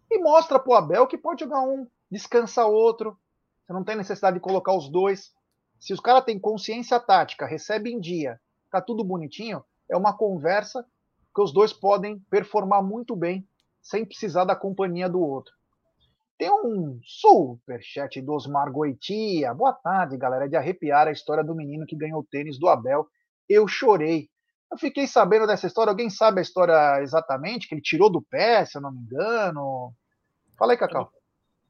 [0.09, 3.15] e mostra para o Abel que pode jogar um, descansa outro.
[3.63, 5.31] Você não tem necessidade de colocar os dois.
[5.79, 10.85] Se os caras têm consciência tática, recebe em dia tá tudo bonitinho, é uma conversa
[11.33, 13.47] que os dois podem performar muito bem
[13.81, 15.53] sem precisar da companhia do outro.
[16.37, 19.53] Tem um superchat do Osmar Goitia.
[19.53, 20.45] Boa tarde, galera.
[20.45, 23.07] É de arrepiar a história do menino que ganhou o tênis do Abel.
[23.49, 24.29] Eu chorei.
[24.71, 25.89] Eu fiquei sabendo dessa história.
[25.89, 27.67] Alguém sabe a história exatamente?
[27.67, 29.91] Que ele tirou do pé, se eu não me engano.
[30.59, 31.11] Fala aí, Cacau.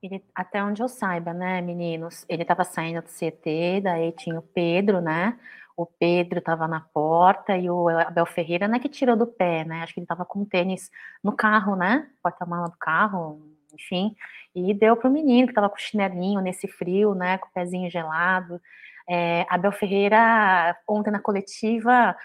[0.04, 2.26] Ele, ele, até onde eu saiba, né, meninos?
[2.28, 5.40] Ele estava saindo do CT, daí tinha o Pedro, né?
[5.78, 9.64] O Pedro estava na porta e o Abel Ferreira, não é que tirou do pé,
[9.64, 9.84] né?
[9.84, 10.90] Acho que ele estava com tênis
[11.24, 12.10] no carro, né?
[12.22, 13.40] Porta-mala do carro,
[13.74, 14.16] enfim.
[14.56, 17.38] E deu para o menino que estava com chinelinho nesse frio, né?
[17.38, 18.60] Com o pezinho gelado.
[19.08, 22.16] É, Abel Ferreira, ontem na coletiva,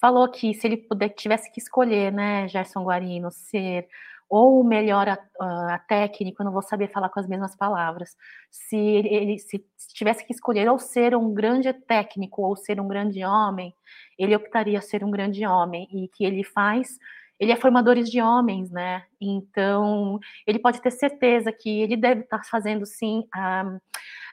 [0.00, 3.86] falou que se ele puder, tivesse que escolher, né, Gerson Guarino, ser
[4.32, 8.16] ou melhor a, a, técnico, eu não vou saber falar com as mesmas palavras.
[8.50, 9.62] Se ele se
[9.94, 13.74] tivesse que escolher ou ser um grande técnico ou ser um grande homem,
[14.18, 16.96] ele optaria ser um grande homem e que ele faz
[17.42, 19.04] ele é formador de homens, né?
[19.20, 23.78] Então, ele pode ter certeza que ele deve estar fazendo, sim, a,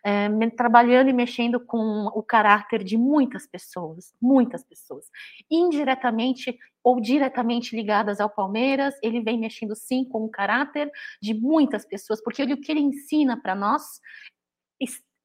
[0.06, 5.06] é, trabalhando e mexendo com o caráter de muitas pessoas, muitas pessoas.
[5.50, 11.88] Indiretamente ou diretamente ligadas ao Palmeiras, ele vem mexendo, sim, com o caráter de muitas
[11.88, 13.82] pessoas, porque ele, o que ele ensina para nós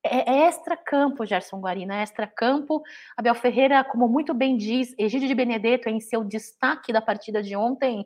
[0.05, 2.83] é, é extra-campo, Gerson Guarina, é extra-campo.
[3.17, 7.57] Abel Ferreira, como muito bem diz, Egídio de Benedetto, em seu destaque da partida de
[7.57, 8.05] ontem,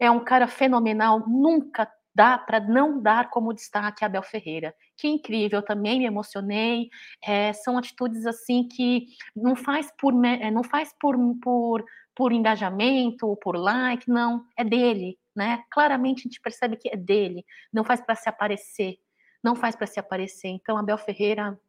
[0.00, 4.74] é um cara fenomenal, nunca dá para não dar como destaque Abel Ferreira.
[4.96, 6.88] Que incrível, também me emocionei.
[7.22, 13.36] É, são atitudes assim que não faz por é, não faz por, por, por engajamento
[13.42, 15.64] por like, não, é dele, né?
[15.70, 18.98] Claramente a gente percebe que é dele, não faz para se aparecer
[19.44, 20.48] não faz para se aparecer.
[20.48, 21.60] Então, Abel Ferreira,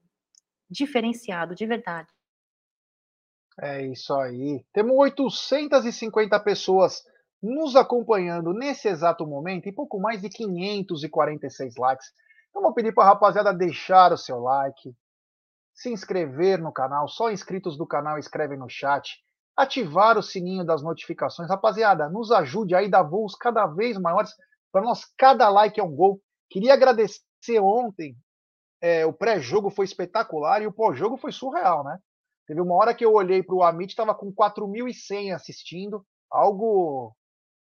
[0.69, 2.07] diferenciado, de verdade.
[3.59, 4.65] É isso aí.
[4.71, 7.03] Temos 850 pessoas
[7.43, 12.07] nos acompanhando nesse exato momento e pouco mais de 546 likes.
[12.49, 14.95] Então, vou pedir para a rapaziada deixar o seu like,
[15.73, 17.09] se inscrever no canal.
[17.09, 19.21] Só inscritos do canal escrevem no chat.
[19.55, 21.49] Ativar o sininho das notificações.
[21.49, 24.31] Rapaziada, nos ajude aí dar voos cada vez maiores.
[24.71, 26.21] Para nós, cada like é um gol.
[26.49, 28.17] Queria agradecer ser ontem,
[28.81, 31.97] é, o pré-jogo foi espetacular e o pós-jogo foi surreal, né?
[32.47, 37.15] Teve uma hora que eu olhei para o Amit, estava com 4.100 assistindo, algo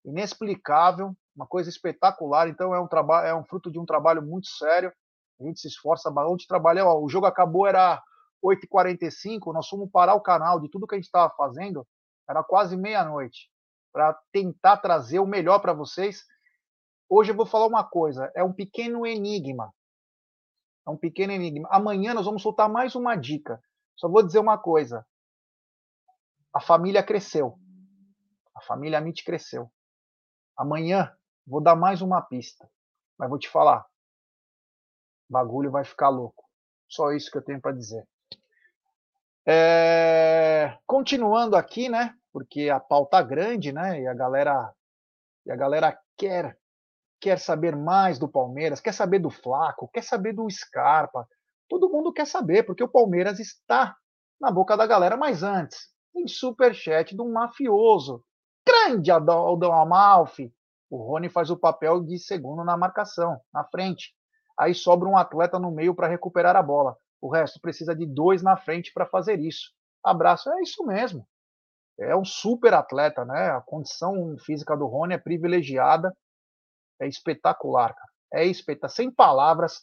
[0.05, 2.47] inexplicável, uma coisa espetacular.
[2.47, 4.93] Então é um trabalho, é um fruto de um trabalho muito sério.
[5.39, 6.85] A gente se esforça bastante, trabalha.
[6.85, 8.01] Ó, o jogo acabou era
[8.43, 11.85] 8h45, nós fomos parar o canal de tudo que a gente estava fazendo,
[12.27, 13.49] era quase meia-noite,
[13.93, 16.23] para tentar trazer o melhor para vocês.
[17.13, 19.75] Hoje eu vou falar uma coisa, é um pequeno enigma.
[20.87, 21.67] É um pequeno enigma.
[21.69, 23.61] Amanhã nós vamos soltar mais uma dica.
[23.97, 25.05] Só vou dizer uma coisa.
[26.53, 27.59] A família cresceu.
[28.55, 29.69] A família Amit cresceu.
[30.55, 31.13] Amanhã
[31.45, 32.71] vou dar mais uma pista.
[33.17, 33.85] Mas vou te falar.
[35.29, 36.45] O bagulho vai ficar louco.
[36.87, 38.07] Só isso que eu tenho para dizer.
[39.45, 40.79] É...
[40.87, 42.17] Continuando aqui, né?
[42.31, 43.99] Porque a pauta grande, né?
[43.99, 44.73] E a galera,
[45.45, 46.60] e a galera quer
[47.21, 51.27] quer saber mais do Palmeiras, quer saber do Flaco, quer saber do Scarpa.
[51.69, 53.95] Todo mundo quer saber, porque o Palmeiras está
[54.41, 55.15] na boca da galera.
[55.15, 58.23] Mas antes, tem superchat de um mafioso.
[58.67, 60.51] Grande Aldão Amalfi.
[60.89, 64.13] O Rony faz o papel de segundo na marcação, na frente.
[64.59, 66.97] Aí sobra um atleta no meio para recuperar a bola.
[67.21, 69.71] O resto precisa de dois na frente para fazer isso.
[70.03, 71.25] Abraço, é isso mesmo.
[71.99, 73.51] É um super atleta, né?
[73.51, 76.11] A condição física do Rony é privilegiada
[77.01, 78.09] é espetacular, cara.
[78.33, 79.81] É espetacular, sem palavras,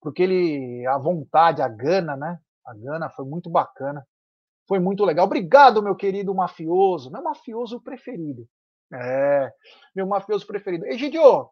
[0.00, 2.38] porque ele, a vontade, a gana, né?
[2.66, 4.06] A gana foi muito bacana.
[4.66, 5.26] Foi muito legal.
[5.26, 8.46] Obrigado, meu querido mafioso, meu mafioso preferido.
[8.94, 9.52] É,
[9.94, 10.86] meu mafioso preferido.
[10.86, 11.50] Egidio,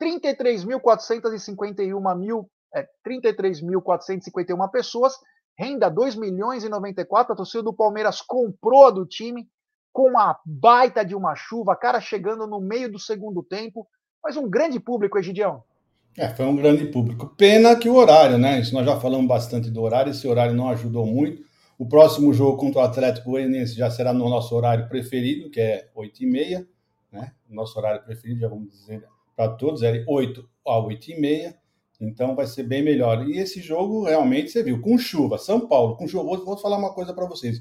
[0.00, 5.14] 33.451 mil, é, 33.451 pessoas,
[5.58, 9.48] renda 2 milhões e 94, a torcida do Palmeiras comprou a do time
[9.92, 13.86] com uma baita de uma chuva, cara chegando no meio do segundo tempo,
[14.24, 15.62] mas um grande público, Egidião.
[16.16, 17.34] É, foi um grande público.
[17.36, 18.60] Pena que o horário, né?
[18.60, 21.44] Isso nós já falamos bastante do horário, esse horário não ajudou muito.
[21.76, 25.88] O próximo jogo contra o Atlético Goianiense já será no nosso horário preferido, que é
[25.94, 26.66] 8h30,
[27.12, 27.32] né?
[27.50, 29.04] Nosso horário preferido, já vamos dizer
[29.36, 31.54] para todos, é 8 a 8h30.
[32.00, 33.28] Então vai ser bem melhor.
[33.28, 36.24] E esse jogo realmente você viu, com chuva, São Paulo, com chuva.
[36.24, 37.60] Vou, vou falar uma coisa para vocês.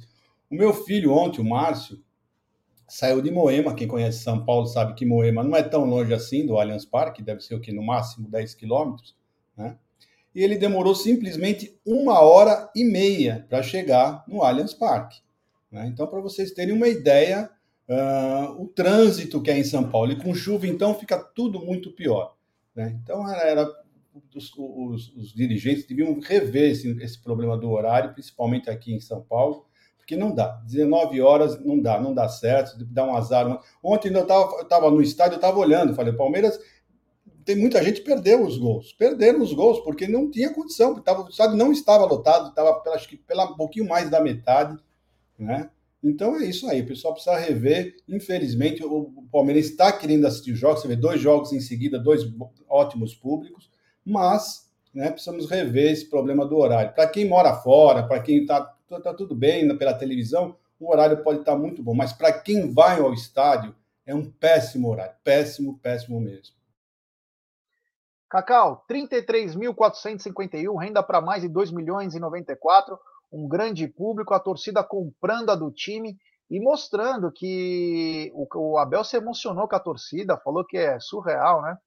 [0.49, 1.99] O meu filho ontem, o Márcio,
[2.93, 3.73] saiu de Moema.
[3.73, 7.23] Quem conhece São Paulo sabe que Moema não é tão longe assim do Allianz Parque,
[7.23, 9.15] deve ser o que no máximo 10 quilômetros,
[9.57, 9.77] né?
[10.35, 15.21] E ele demorou simplesmente uma hora e meia para chegar no Allianz Parque.
[15.71, 15.87] Né?
[15.87, 17.51] Então, para vocês terem uma ideia,
[17.87, 21.91] uh, o trânsito que é em São Paulo, e com chuva, então, fica tudo muito
[21.91, 22.35] pior.
[22.75, 22.99] Né?
[23.03, 23.67] Então, era,
[24.33, 29.21] os, os, os dirigentes deviam rever esse, esse problema do horário, principalmente aqui em São
[29.21, 29.67] Paulo,
[30.03, 30.61] porque não dá.
[30.65, 33.59] 19 horas não dá, não dá certo, dá um azar.
[33.81, 36.59] Ontem eu estava no estádio, eu estava olhando, falei, Palmeiras
[37.45, 38.93] tem muita gente perdeu os gols.
[38.93, 40.99] Perderam os gols porque não tinha condição.
[41.01, 44.77] Tava, o estádio não estava lotado, estava acho que pela um pouquinho mais da metade,
[45.39, 45.69] né?
[46.03, 47.95] Então é isso aí, o pessoal precisa rever.
[48.09, 52.23] Infelizmente, o Palmeiras está querendo assistir jogos, você vê dois jogos em seguida, dois
[52.67, 53.71] ótimos públicos,
[54.03, 56.93] mas né, precisamos rever esse problema do horário.
[56.93, 61.39] Para quem mora fora, para quem está tá tudo bem pela televisão, o horário pode
[61.39, 63.75] estar tá muito bom, mas para quem vai ao estádio,
[64.05, 66.55] é um péssimo horário, péssimo, péssimo mesmo.
[68.29, 72.99] Cacau, 33.451, renda para mais de 2 milhões e 94,
[73.31, 76.17] um grande público, a torcida comprando a do time
[76.49, 81.77] e mostrando que o Abel se emocionou com a torcida, falou que é surreal, né?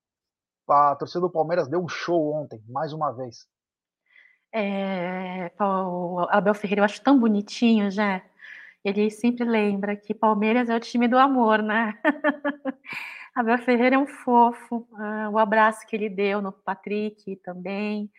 [0.69, 3.47] A torcida do Palmeiras deu um show ontem, mais uma vez.
[4.53, 8.23] É, o Abel Ferreira eu acho tão bonitinho, já.
[8.85, 11.99] Ele sempre lembra que Palmeiras é o time do amor, né?
[13.35, 14.87] Abel Ferreira é um fofo.
[14.93, 18.11] Uh, o abraço que ele deu no Patrick também.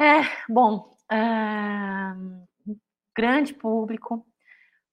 [0.00, 2.74] É, bom, uh,
[3.16, 4.26] grande público,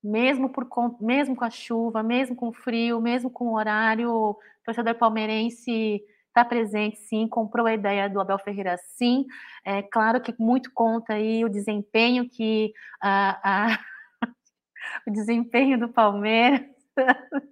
[0.04, 0.68] mesmo, por,
[1.02, 6.04] mesmo com a chuva, mesmo com o frio, mesmo com o horário, o torcedor palmeirense
[6.32, 9.26] está presente, sim, comprou a ideia do Abel Ferreira, sim.
[9.66, 12.74] É claro que muito conta aí o desempenho que
[13.04, 13.78] uh,
[15.08, 16.66] o desempenho do Palmeiras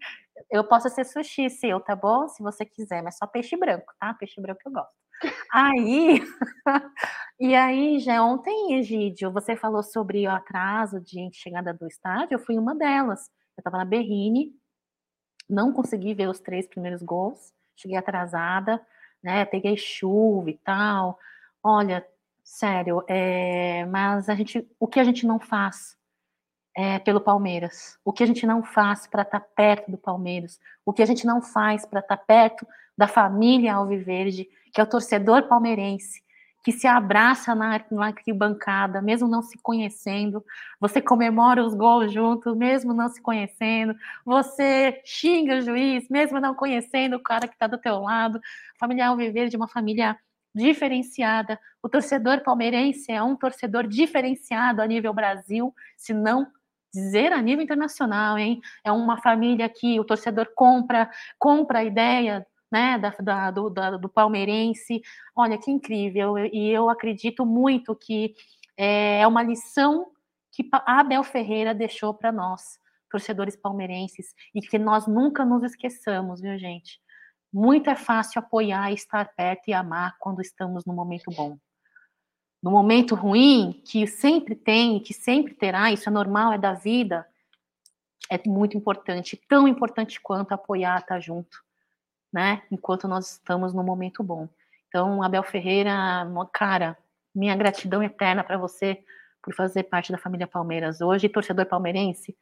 [0.50, 2.28] eu posso ser sushi seu, tá bom?
[2.28, 4.14] Se você quiser, mas só peixe branco, tá?
[4.14, 4.94] Peixe branco eu gosto.
[5.52, 6.22] Aí,
[7.40, 12.40] e aí, já ontem, Egídio, você falou sobre o atraso de chegada do estádio, eu
[12.40, 13.30] fui uma delas.
[13.58, 14.54] Eu tava na Berrine,
[15.50, 18.82] não consegui ver os três primeiros gols, cheguei atrasada,
[19.24, 19.46] né?
[19.46, 21.18] Peguei chuva e tal.
[21.64, 22.06] Olha,
[22.44, 25.98] sério, é, mas a gente, o que a gente não faz
[26.76, 30.60] é, pelo Palmeiras, o que a gente não faz para estar tá perto do Palmeiras,
[30.86, 32.68] o que a gente não faz para estar tá perto
[32.98, 36.22] da família Alviverde, que é o torcedor palmeirense,
[36.64, 40.44] que se abraça na, na arquibancada, mesmo não se conhecendo,
[40.80, 43.96] você comemora os gols juntos, mesmo não se conhecendo,
[44.26, 48.38] você xinga o juiz, mesmo não conhecendo o cara que está do teu lado.
[48.76, 50.18] A família Alviverde é uma família
[50.54, 51.60] diferenciada.
[51.82, 56.48] O torcedor palmeirense é um torcedor diferenciado a nível Brasil, se não
[56.94, 58.60] dizer a nível internacional, hein?
[58.84, 63.92] É uma família que o torcedor compra, compra a ideia né, da, da, do, da,
[63.98, 65.02] do palmeirense.
[65.36, 68.36] Olha que incrível, e eu acredito muito que
[68.78, 70.12] é uma lição
[70.52, 76.58] que Abel Ferreira deixou para nós, torcedores palmeirenses, e que nós nunca nos esqueçamos, viu,
[76.58, 77.00] gente?
[77.52, 81.58] Muito é fácil apoiar, estar perto e amar quando estamos no momento bom
[82.62, 87.26] no momento ruim, que sempre tem, que sempre terá, isso é normal, é da vida,
[88.30, 91.64] é muito importante, tão importante quanto apoiar, estar tá junto,
[92.32, 92.64] né?
[92.72, 94.48] Enquanto nós estamos no momento bom.
[94.88, 96.98] Então, Abel Ferreira, cara,
[97.34, 99.04] minha gratidão eterna para você
[99.42, 102.36] por fazer parte da família Palmeiras hoje, torcedor palmeirense,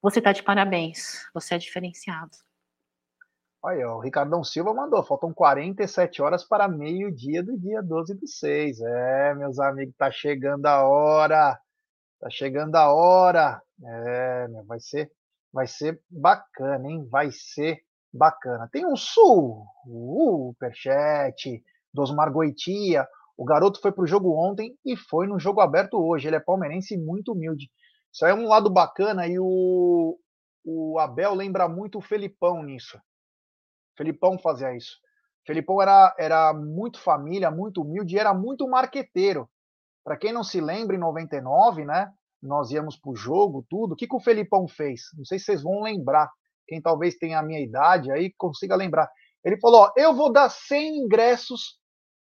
[0.00, 2.32] você está de parabéns, você é diferenciado.
[3.64, 8.80] Olha, o Ricardão Silva mandou, faltam 47 horas para meio-dia do dia 12 do 6.
[8.80, 11.56] É, meus amigos, tá chegando a hora.
[12.18, 13.62] Tá chegando a hora.
[13.84, 15.12] É, vai ser,
[15.52, 17.06] vai ser bacana, hein?
[17.08, 18.68] Vai ser bacana.
[18.70, 23.06] Tem um sul, superchat, dos Margoitia.
[23.36, 26.28] O garoto foi pro jogo ontem e foi no jogo aberto hoje.
[26.28, 27.70] Ele é palmeirense e muito humilde.
[28.12, 30.18] Isso é um lado bacana e o,
[30.64, 33.00] o Abel lembra muito o Felipão nisso.
[33.96, 34.98] Felipão fazia isso.
[35.46, 39.48] Felipão era, era muito família, muito humilde e era muito marqueteiro.
[40.04, 42.12] Para quem não se lembra, em 99, né?
[42.42, 43.92] Nós íamos para o jogo, tudo.
[43.92, 45.02] O que, que o Felipão fez?
[45.16, 46.30] Não sei se vocês vão lembrar.
[46.66, 49.10] Quem talvez tenha a minha idade aí consiga lembrar.
[49.44, 51.78] Ele falou: ó, eu vou dar 100 ingressos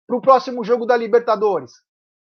[0.08, 1.72] para o próximo jogo da Libertadores.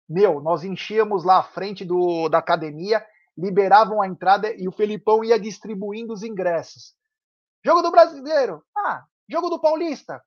[0.08, 3.04] Meu, nós enchíamos lá a frente do, da academia,
[3.36, 6.94] liberavam a entrada e o Felipão ia distribuindo os ingressos.
[7.64, 8.62] Jogo do Brasileiro.
[8.76, 10.22] Ah, Jogo do Paulista.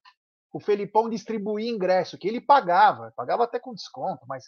[0.51, 4.45] O Felipão distribuía ingresso, que ele pagava, pagava até com desconto, mas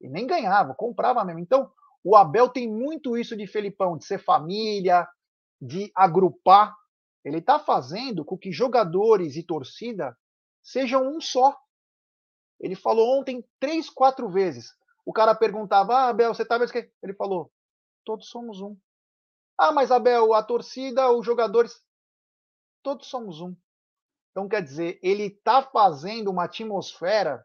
[0.00, 1.38] ele nem ganhava, comprava mesmo.
[1.38, 1.70] Então,
[2.02, 5.08] o Abel tem muito isso de Felipão, de ser família,
[5.60, 6.74] de agrupar.
[7.24, 10.16] Ele está fazendo com que jogadores e torcida
[10.62, 11.56] sejam um só.
[12.60, 14.72] Ele falou ontem três, quatro vezes.
[15.06, 17.52] O cara perguntava: Ah, Abel, você tá vendo que Ele falou:
[18.04, 18.76] Todos somos um.
[19.58, 21.80] Ah, mas Abel, a torcida, os jogadores,
[22.82, 23.56] todos somos um.
[24.32, 27.44] Então, quer dizer, ele está fazendo uma atmosfera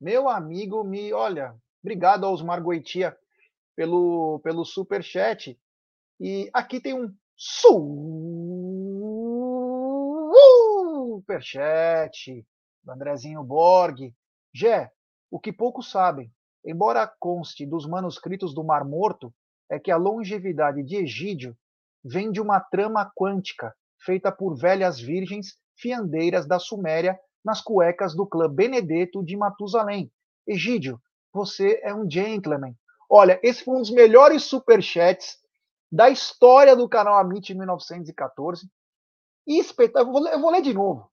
[0.00, 3.16] Meu amigo, me olha, obrigado aos Margoitia
[3.76, 5.58] pelo, pelo super chat.
[6.20, 7.72] E aqui tem um super
[11.40, 12.46] chat
[12.84, 14.14] do Andrezinho Borg.
[14.52, 14.92] Gé,
[15.30, 16.30] o que poucos sabem,
[16.62, 19.32] embora conste dos manuscritos do Mar Morto,
[19.70, 21.56] é que a longevidade de Egídio
[22.04, 28.26] vem de uma trama quântica feita por velhas virgens fiandeiras da Suméria nas cuecas do
[28.26, 30.12] clã Benedetto de Matusalém.
[30.46, 31.00] Egídio,
[31.32, 32.74] você é um gentleman.
[33.08, 35.40] Olha, esse foi um dos melhores superchats
[35.90, 38.70] da história do canal Amit em 1914.
[39.46, 41.10] E espetáculo, eu vou ler de novo.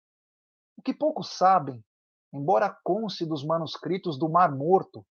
[0.78, 1.84] O que poucos sabem,
[2.32, 5.06] embora conste dos manuscritos do Mar Morto,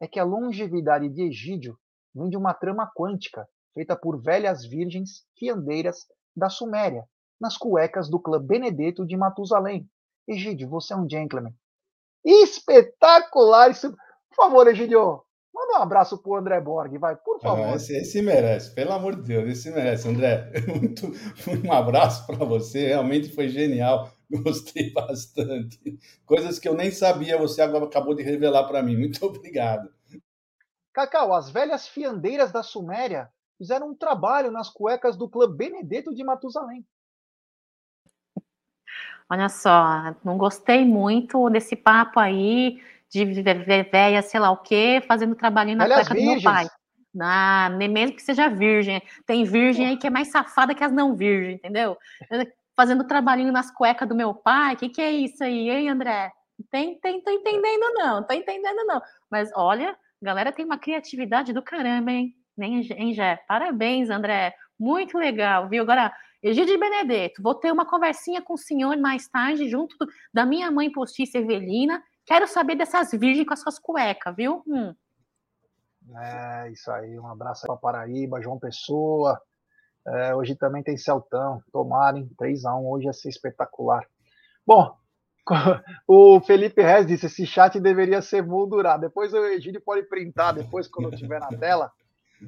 [0.00, 1.78] é que a longevidade de Egídio
[2.14, 6.06] vem de uma trama quântica feita por velhas virgens fiandeiras
[6.36, 7.04] da Suméria,
[7.40, 9.88] nas cuecas do clã Benedetto de Matusalém.
[10.28, 11.54] Egídio, você é um gentleman.
[12.24, 13.72] Espetacular!
[13.80, 15.24] Por favor, Egídio,
[15.70, 17.66] manda um abraço pro André Borg, vai, por ah, favor.
[17.66, 20.08] Ah, esse, esse, merece, pelo amor de Deus, esse merece.
[20.08, 21.12] André, muito,
[21.64, 25.98] um abraço para você, realmente foi genial, gostei bastante.
[26.26, 28.96] Coisas que eu nem sabia, você acabou de revelar para mim.
[28.96, 29.88] Muito obrigado.
[30.92, 36.24] Cacau, as velhas fiandeiras da Suméria fizeram um trabalho nas cuecas do clã Benedetto de
[36.24, 36.84] Matusalém.
[39.32, 43.24] Olha só, não gostei muito desse papo aí de
[43.90, 46.66] véia, sei lá o quê, fazendo trabalhinho na cueca do meu pai.
[47.20, 49.02] Ah, nem mesmo que seja virgem.
[49.26, 51.96] Tem virgem aí que é mais safada que as não virgens, entendeu?
[52.76, 54.74] Fazendo trabalhinho nas cuecas do meu pai.
[54.74, 56.30] O que, que é isso aí, hein, André?
[56.70, 59.00] Tem, tem, tô entendendo não, tô entendendo não.
[59.30, 62.34] Mas olha, galera tem uma criatividade do caramba, hein?
[62.58, 63.42] Hein, Jé?
[63.48, 64.54] Parabéns, André.
[64.78, 65.82] Muito legal, viu?
[65.82, 69.94] Agora, Egídio Benedetto, vou ter uma conversinha com o senhor mais tarde, junto
[70.32, 72.02] da minha mãe postiça Evelina.
[72.30, 74.62] Quero saber dessas virgens com as suas cuecas, viu?
[74.64, 74.94] Hum.
[76.16, 77.18] É, isso aí.
[77.18, 79.42] Um abraço para Paraíba, João Pessoa.
[80.06, 81.60] É, hoje também tem Celtão.
[81.72, 82.84] Tomarem 3x1.
[82.84, 84.06] Hoje ia ser espetacular.
[84.64, 84.96] Bom,
[86.06, 89.00] o Felipe Rez disse: esse chat deveria ser moldurado.
[89.00, 91.90] Depois o Egídio pode printar, depois, quando estiver na tela,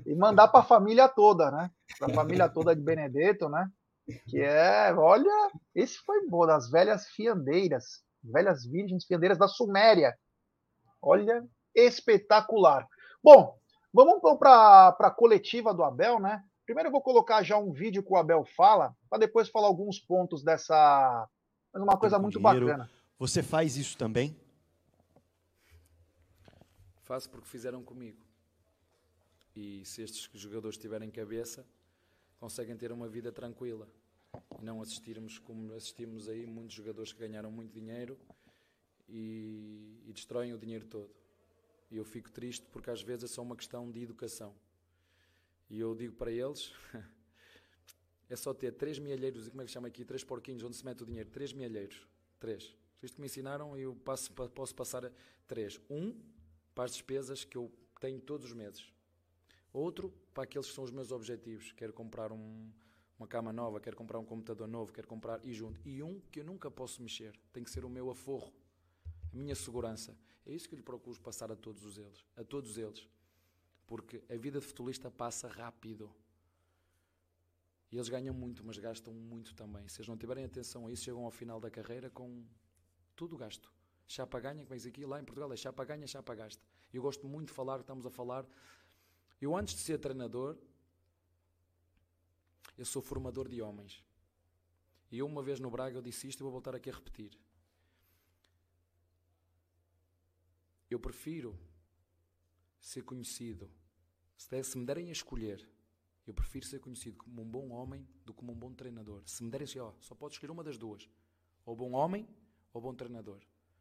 [0.06, 1.68] e mandar para a família toda, né?
[1.98, 3.68] Para a família toda de Benedetto, né?
[4.28, 10.16] Que é, olha, esse foi bom, das velhas fiandeiras, velhas virgens fiandeiras da Suméria.
[11.00, 12.86] Olha, espetacular.
[13.22, 13.58] Bom,
[13.92, 16.44] vamos então para a coletiva do Abel, né?
[16.64, 19.98] Primeiro eu vou colocar já um vídeo que o Abel fala, para depois falar alguns
[19.98, 21.28] pontos dessa.
[21.74, 22.66] Uma coisa muito dinheiro.
[22.66, 22.90] bacana.
[23.18, 24.36] Você faz isso também?
[27.02, 28.24] Faço porque fizeram comigo.
[29.54, 31.66] E se estes jogadores tiverem cabeça,
[32.38, 33.88] conseguem ter uma vida tranquila
[34.62, 38.18] não assistirmos como assistimos aí muitos jogadores que ganharam muito dinheiro
[39.08, 41.10] e, e destroem o dinheiro todo.
[41.90, 44.54] E eu fico triste porque às vezes é só uma questão de educação.
[45.68, 46.72] E eu digo para eles:
[48.28, 50.04] é só ter três milheiros, como é que chama aqui?
[50.04, 51.28] Três porquinhos onde se mete o dinheiro.
[51.30, 52.06] Três milheiros.
[52.38, 52.74] Três.
[53.02, 55.12] Isto que me ensinaram, eu passo, posso passar
[55.46, 55.80] três.
[55.90, 56.14] Um
[56.74, 57.70] para as despesas que eu
[58.00, 58.92] tenho todos os meses.
[59.72, 61.72] Outro para aqueles que são os meus objetivos.
[61.72, 62.70] Quero comprar um,
[63.22, 65.80] uma cama nova, quero comprar um computador novo, quero comprar e junto.
[65.88, 67.32] E um que eu nunca posso mexer.
[67.52, 68.52] Tem que ser o meu aforro,
[69.32, 70.16] a minha segurança.
[70.44, 73.08] É isso que eu lhe procuro passar a todos os eles, a todos eles.
[73.86, 76.12] Porque a vida de futebolista passa rápido.
[77.90, 79.86] E eles ganham muito, mas gastam muito também.
[79.88, 82.44] Se eles não tiverem atenção a isso, chegam ao final da carreira com
[83.14, 83.72] tudo gasto.
[84.08, 86.62] Chapa ganha, como é aqui, lá em Portugal é chapa ganha, chapa gasta.
[86.92, 88.46] Eu gosto muito de falar, estamos a falar
[89.42, 90.56] eu, antes de ser treinador,
[92.76, 94.04] eu sou formador de homens.
[95.10, 97.38] E eu, uma vez no Braga, eu disse isto e vou voltar aqui a repetir.
[100.90, 101.58] Eu prefiro
[102.80, 103.70] ser conhecido.
[104.36, 105.66] Se me derem a escolher,
[106.26, 109.22] eu prefiro ser conhecido como um bom homem do que como um bom treinador.
[109.26, 111.08] Se me derem assim, ó, só pode escolher uma das duas:
[111.64, 112.28] ou bom homem
[112.72, 113.40] ou bom treinador.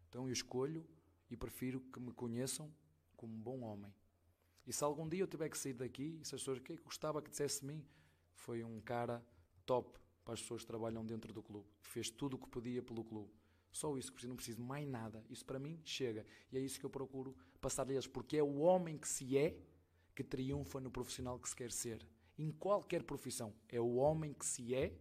[0.10, 0.88] Então eu escolho
[1.30, 2.74] e prefiro que me conheçam
[3.16, 3.94] como um bom homem.
[4.66, 7.22] E se algum dia eu tiver que sair daqui, e se as pessoas que gostava
[7.22, 7.86] que dissesse de mim,
[8.34, 9.24] foi um cara
[9.66, 11.68] top para as pessoas que trabalham dentro do clube.
[11.82, 13.32] Fez tudo o que podia pelo clube.
[13.72, 15.24] Só isso que não preciso mais nada.
[15.30, 16.26] Isso para mim chega.
[16.52, 19.58] E é isso que eu procuro passar-lhes, porque é o homem que se é
[20.14, 22.06] que triunfa no profissional que se quer ser.
[22.38, 23.54] Em qualquer profissão.
[23.70, 24.94] É o homem que se é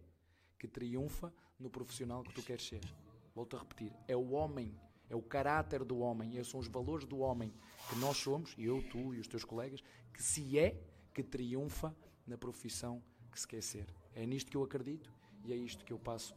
[0.57, 2.81] que triunfa no profissional que tu queres ser.
[3.35, 3.93] Volto a repetir.
[4.07, 4.79] É o homem
[5.11, 7.53] é o caráter do homem, esses são os valores do homem
[7.89, 10.81] que nós somos, eu, tu e os teus colegas, que se é
[11.13, 11.93] que triunfa
[12.25, 13.87] na profissão que ser.
[14.13, 15.11] É nisto que eu acredito
[15.43, 16.35] e é isto que eu passo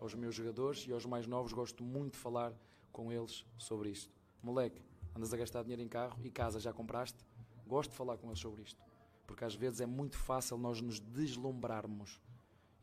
[0.00, 1.52] aos meus jogadores e aos mais novos.
[1.52, 2.52] Gosto muito de falar
[2.92, 4.14] com eles sobre isto.
[4.42, 4.82] moleque,
[5.14, 7.24] andas a gastar dinheiro em carro e casa já compraste?
[7.66, 8.80] Gosto de falar com eles sobre isto,
[9.26, 12.20] porque às vezes é muito fácil nós nos deslumbrarmos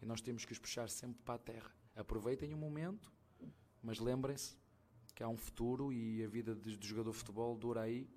[0.01, 1.71] e nós temos que os puxar sempre para a terra.
[1.95, 3.11] Aproveitem o momento,
[3.81, 4.57] mas lembrem-se
[5.15, 8.09] que há um futuro e a vida do jogador de futebol dura aí.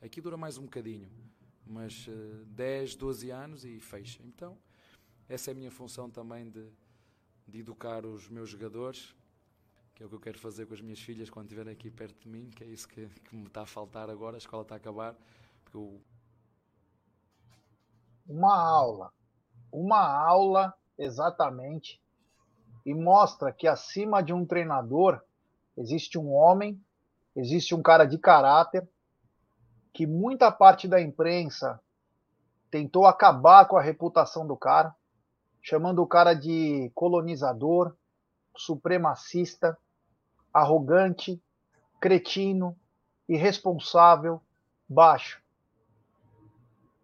[0.00, 1.10] Aqui dura mais um bocadinho,
[1.66, 4.22] mas uh, 10, 12 anos e fecha.
[4.24, 4.56] Então,
[5.28, 6.68] essa é a minha função também de,
[7.46, 9.14] de educar os meus jogadores,
[9.94, 12.18] que é o que eu quero fazer com as minhas filhas quando estiverem aqui perto
[12.20, 14.74] de mim, que é isso que, que me está a faltar agora, a escola está
[14.74, 15.16] a acabar.
[15.64, 16.00] Porque eu...
[18.28, 19.12] Uma aula,
[19.72, 22.00] uma aula exatamente,
[22.84, 25.20] e mostra que acima de um treinador
[25.76, 26.80] existe um homem,
[27.34, 28.88] existe um cara de caráter,
[29.92, 31.80] que muita parte da imprensa
[32.70, 34.94] tentou acabar com a reputação do cara,
[35.66, 37.92] chamando o cara de colonizador,
[38.56, 39.76] supremacista,
[40.54, 41.42] arrogante,
[42.00, 42.76] cretino,
[43.28, 44.40] irresponsável,
[44.88, 45.42] baixo.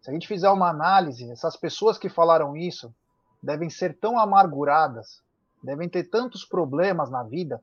[0.01, 2.95] Se a gente fizer uma análise, essas pessoas que falaram isso
[3.41, 5.21] devem ser tão amarguradas,
[5.61, 7.61] devem ter tantos problemas na vida,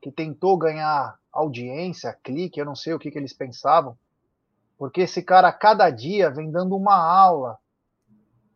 [0.00, 3.98] que tentou ganhar audiência, clique, eu não sei o que, que eles pensavam,
[4.78, 7.58] porque esse cara, a cada dia, vem dando uma aula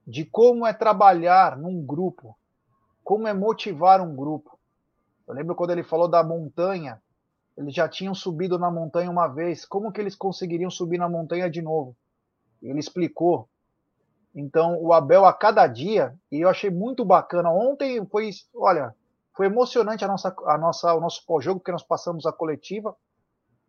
[0.08, 2.34] de como é trabalhar num grupo,
[3.04, 4.58] como é motivar um grupo.
[5.26, 6.98] Eu lembro quando ele falou da montanha,
[7.54, 11.50] eles já tinham subido na montanha uma vez, como que eles conseguiriam subir na montanha
[11.50, 11.94] de novo?
[12.62, 13.50] Ele explicou.
[14.34, 17.50] Então, o Abel a cada dia, e eu achei muito bacana.
[17.50, 18.94] Ontem foi, olha,
[19.36, 22.96] foi emocionante a nossa, a nossa, o nosso pós-jogo que nós passamos a coletiva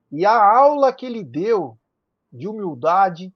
[0.10, 1.78] e a aula que ele deu
[2.32, 3.34] de humildade,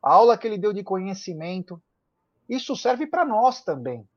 [0.00, 1.82] a aula que ele deu de conhecimento,
[2.48, 4.08] isso serve para nós também,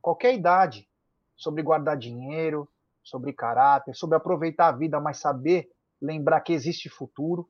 [0.00, 0.88] qualquer idade,
[1.36, 2.68] sobre guardar dinheiro,
[3.02, 7.48] sobre caráter, sobre aproveitar a vida, mas saber lembrar que existe futuro.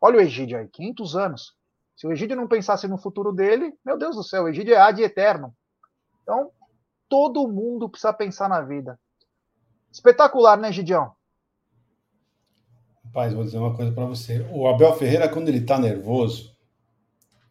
[0.00, 1.56] Olha o Egídio aí, 500 anos.
[1.96, 4.78] Se o Egídio não pensasse no futuro dele, meu Deus do céu, o Egídio é
[4.78, 5.54] ad eterno.
[6.22, 6.50] Então,
[7.08, 8.98] todo mundo precisa pensar na vida.
[9.90, 11.14] Espetacular, né, Gidião?
[13.04, 14.46] Rapaz, vou dizer uma coisa para você.
[14.52, 16.55] O Abel Ferreira, quando ele está nervoso,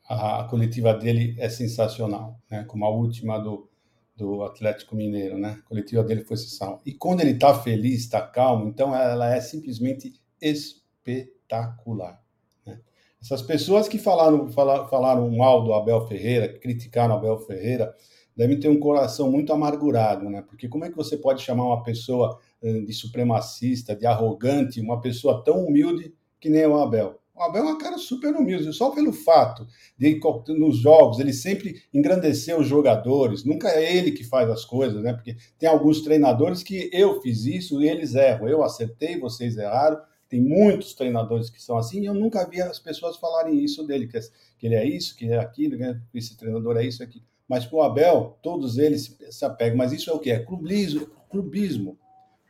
[0.08, 2.64] a, a, coletiva dele é sensacional, né?
[2.66, 3.70] Como a última do,
[4.16, 5.60] do Atlético Mineiro, né?
[5.60, 6.82] A coletiva dele foi sensacional.
[6.86, 12.22] E quando ele está feliz, está calmo, então ela é simplesmente espetacular.
[12.66, 12.80] Né?
[13.22, 17.94] Essas pessoas que falaram, falaram, falaram mal do Abel Ferreira, criticaram o Abel Ferreira,
[18.36, 20.42] devem ter um coração muito amargurado, né?
[20.42, 25.44] Porque como é que você pode chamar uma pessoa de supremacista, de arrogante, uma pessoa
[25.44, 27.20] tão humilde que nem o Abel?
[27.36, 29.68] O Abel é uma cara super humilde, só pelo fato
[29.98, 35.04] de nos jogos ele sempre engrandecer os jogadores, nunca é ele que faz as coisas,
[35.04, 35.12] né?
[35.12, 40.00] Porque tem alguns treinadores que eu fiz isso e eles erram, eu acertei, vocês erraram.
[40.30, 44.08] Tem muitos treinadores que são assim, e eu nunca vi as pessoas falarem isso dele,
[44.08, 44.18] que,
[44.66, 47.24] ele é isso, que é aquilo, que esse treinador é isso, aquilo.
[47.48, 49.78] Mas com o Abel, todos eles se apegam.
[49.78, 50.32] Mas isso é o que?
[50.32, 52.00] É clubismo, clubismo,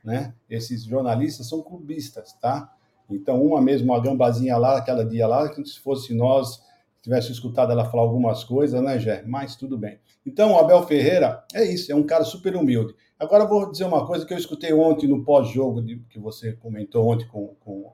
[0.03, 0.33] né?
[0.49, 2.74] Esses jornalistas são clubistas, tá?
[3.09, 6.61] Então, uma mesmo, uma gambazinha lá, aquela dia lá, que se fosse nós,
[7.01, 9.23] tivesse escutado ela falar algumas coisas, né, Jé?
[9.27, 9.99] Mas tudo bem.
[10.25, 12.95] Então, o Abel Ferreira é isso, é um cara super humilde.
[13.19, 17.27] Agora, vou dizer uma coisa que eu escutei ontem no pós-jogo, que você comentou ontem
[17.27, 17.93] com, com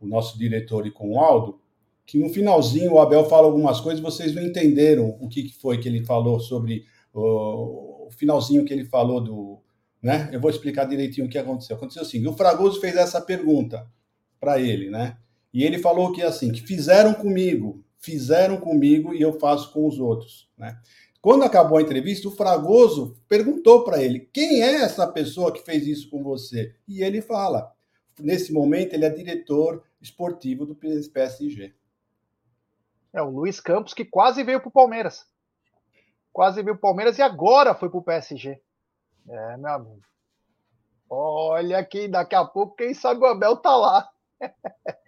[0.00, 1.60] o nosso diretor e com o Aldo,
[2.04, 5.88] que no finalzinho o Abel fala algumas coisas, vocês não entenderam o que foi que
[5.88, 9.58] ele falou sobre o, o finalzinho que ele falou do,
[10.02, 10.30] né?
[10.32, 11.76] Eu vou explicar direitinho o que aconteceu.
[11.76, 13.86] Aconteceu assim, o Fragoso fez essa pergunta
[14.40, 15.16] para ele, né?
[15.52, 19.98] E ele falou que assim, que fizeram comigo, fizeram comigo e eu faço com os
[19.98, 20.78] outros, né?
[21.20, 25.86] Quando acabou a entrevista, o Fragoso perguntou para ele: "Quem é essa pessoa que fez
[25.86, 27.72] isso com você?" E ele fala:
[28.20, 31.74] "Nesse momento ele é diretor esportivo do PSG."
[33.12, 35.26] É o Luiz Campos que quase veio para o Palmeiras.
[36.32, 38.60] Quase veio para o Palmeiras e agora foi para o PSG.
[39.28, 40.02] É, meu amigo.
[41.10, 44.08] Olha que daqui a pouco, quem sabe o Abel tá lá.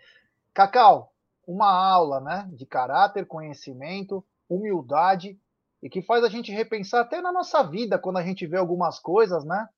[0.55, 1.13] Cacau,
[1.47, 5.39] uma aula né, de caráter, conhecimento, humildade
[5.83, 8.99] e que faz a gente repensar até na nossa vida quando a gente vê algumas
[8.99, 9.69] coisas, né?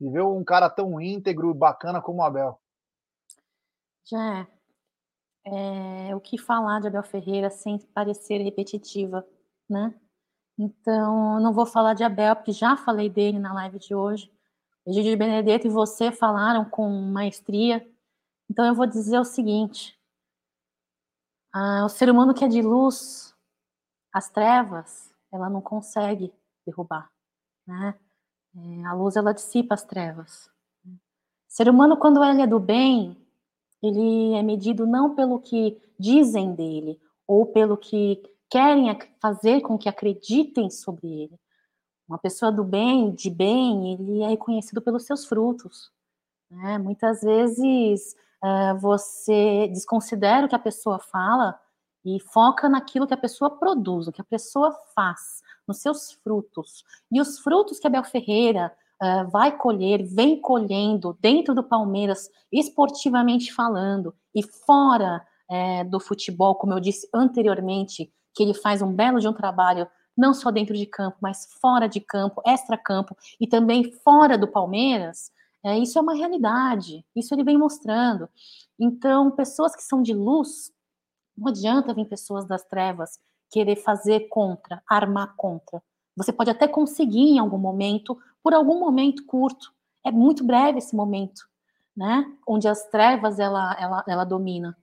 [0.00, 2.60] E vê um cara tão íntegro e bacana como o Abel.
[4.04, 4.46] Já
[5.44, 9.26] é, o que falar de Abel Ferreira sem parecer repetitiva,
[9.68, 9.94] né?
[10.58, 14.32] Então, não vou falar de Abel, porque já falei dele na live de hoje.
[14.86, 17.86] Egídio Benedetto e você falaram com maestria.
[18.50, 19.98] Então, eu vou dizer o seguinte:
[21.52, 23.34] ah, o ser humano que é de luz,
[24.12, 26.32] as trevas, ela não consegue
[26.66, 27.10] derrubar,
[27.66, 27.98] né?
[28.56, 30.48] É, a luz ela dissipa as trevas.
[30.86, 30.98] O
[31.48, 33.16] ser humano quando ele é do bem,
[33.82, 39.88] ele é medido não pelo que dizem dele ou pelo que querem fazer com que
[39.88, 41.40] acreditem sobre ele.
[42.08, 45.90] Uma pessoa do bem, de bem, ele é reconhecido pelos seus frutos.
[46.50, 46.78] Né?
[46.78, 48.14] Muitas vezes
[48.44, 51.58] uh, você desconsidera o que a pessoa fala
[52.04, 56.84] e foca naquilo que a pessoa produz, o que a pessoa faz, nos seus frutos.
[57.10, 58.70] E os frutos que Abel Ferreira
[59.02, 66.54] uh, vai colher, vem colhendo dentro do Palmeiras, esportivamente falando, e fora uh, do futebol,
[66.56, 70.76] como eu disse anteriormente, que ele faz um belo de um trabalho não só dentro
[70.76, 75.32] de campo, mas fora de campo, extra-campo e também fora do Palmeiras,
[75.64, 78.28] é, isso é uma realidade, isso ele vem mostrando.
[78.78, 80.70] Então, pessoas que são de luz,
[81.36, 83.18] não adianta vir pessoas das trevas
[83.50, 85.82] querer fazer contra, armar contra.
[86.16, 89.72] Você pode até conseguir em algum momento, por algum momento curto.
[90.04, 91.42] É muito breve esse momento,
[91.96, 92.24] né?
[92.46, 94.76] Onde as trevas ela, ela, ela domina.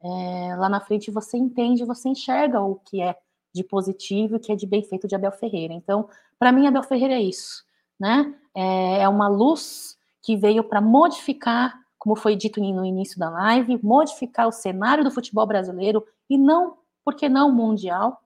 [0.00, 3.16] É, lá na frente você entende, você enxerga o que é
[3.54, 5.74] de positivo o que é de bem feito de Abel Ferreira.
[5.74, 6.08] Então,
[6.38, 7.64] para mim, Abel Ferreira é isso,
[7.98, 8.34] né?
[8.54, 13.80] É, é uma luz que veio para modificar, como foi dito no início da live,
[13.82, 18.20] modificar o cenário do futebol brasileiro e não, porque não mundial,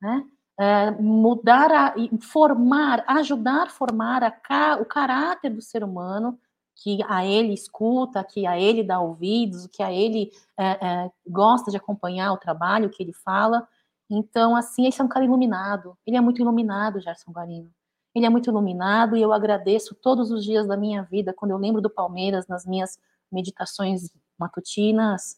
[0.00, 0.24] né?
[0.58, 6.38] É, mudar, a, formar, ajudar a formar a, o caráter do ser humano,
[6.76, 11.70] que a ele escuta, que a ele dá ouvidos, que a ele é, é, gosta
[11.70, 13.66] de acompanhar o trabalho que ele fala.
[14.10, 15.96] Então, assim, esse é um cara iluminado.
[16.06, 17.70] Ele é muito iluminado, Gerson Guarino.
[18.14, 21.58] Ele é muito iluminado e eu agradeço todos os dias da minha vida, quando eu
[21.58, 22.98] lembro do Palmeiras nas minhas
[23.30, 25.36] meditações matutinas.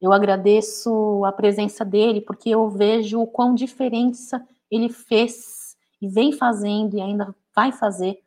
[0.00, 6.32] Eu agradeço a presença dele, porque eu vejo o quão diferença ele fez e vem
[6.32, 8.20] fazendo e ainda vai fazer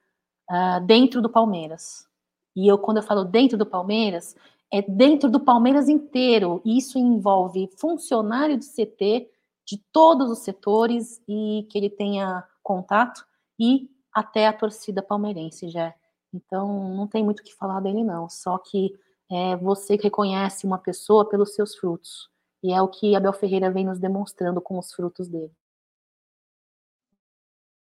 [0.50, 2.08] uh, dentro do Palmeiras.
[2.56, 4.36] E eu, quando eu falo dentro do Palmeiras,
[4.72, 6.62] é dentro do Palmeiras inteiro.
[6.64, 9.30] Isso envolve funcionário de CT
[9.66, 13.26] de todos os setores e que ele tenha contato
[13.60, 15.94] e até a torcida palmeirense já.
[16.34, 18.30] Então, não tem muito o que falar dele, não.
[18.30, 18.94] Só que
[19.32, 22.30] é você reconhece uma pessoa pelos seus frutos.
[22.64, 25.54] E é o que Abel Ferreira vem nos demonstrando com os frutos dele.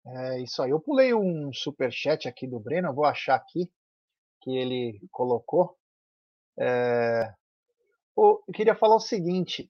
[0.06, 0.72] É isso aí.
[0.72, 3.72] Eu pulei um super chat aqui do Breno, vou achar aqui
[4.42, 5.78] que ele colocou.
[6.58, 7.34] É...
[8.18, 9.70] Eu queria falar o seguinte: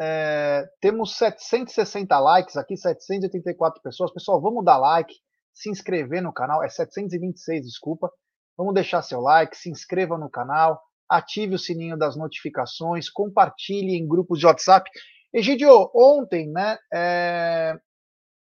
[0.00, 0.70] é...
[0.80, 4.12] temos 760 likes aqui, 784 pessoas.
[4.12, 5.18] Pessoal, vamos dar like,
[5.54, 6.62] se inscrever no canal.
[6.62, 8.10] É 726, desculpa.
[8.56, 14.06] Vamos deixar seu like, se inscreva no canal, ative o sininho das notificações, compartilhe em
[14.06, 14.90] grupos de WhatsApp.
[15.32, 17.78] Egidio, ontem, né, é...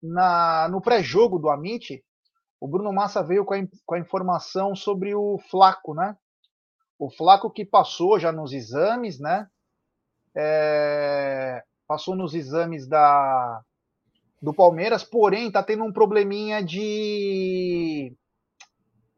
[0.02, 0.68] na...
[0.68, 2.02] no pré-jogo do Amit,
[2.60, 6.16] o Bruno Massa veio com a, com a informação sobre o Flaco, né?
[6.98, 9.46] O Flaco que passou já nos exames, né?
[10.36, 13.62] É, passou nos exames da,
[14.40, 18.16] do Palmeiras, porém está tendo um probleminha de,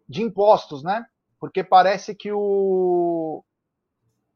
[0.08, 1.04] de impostos, né?
[1.38, 3.44] Porque parece que o,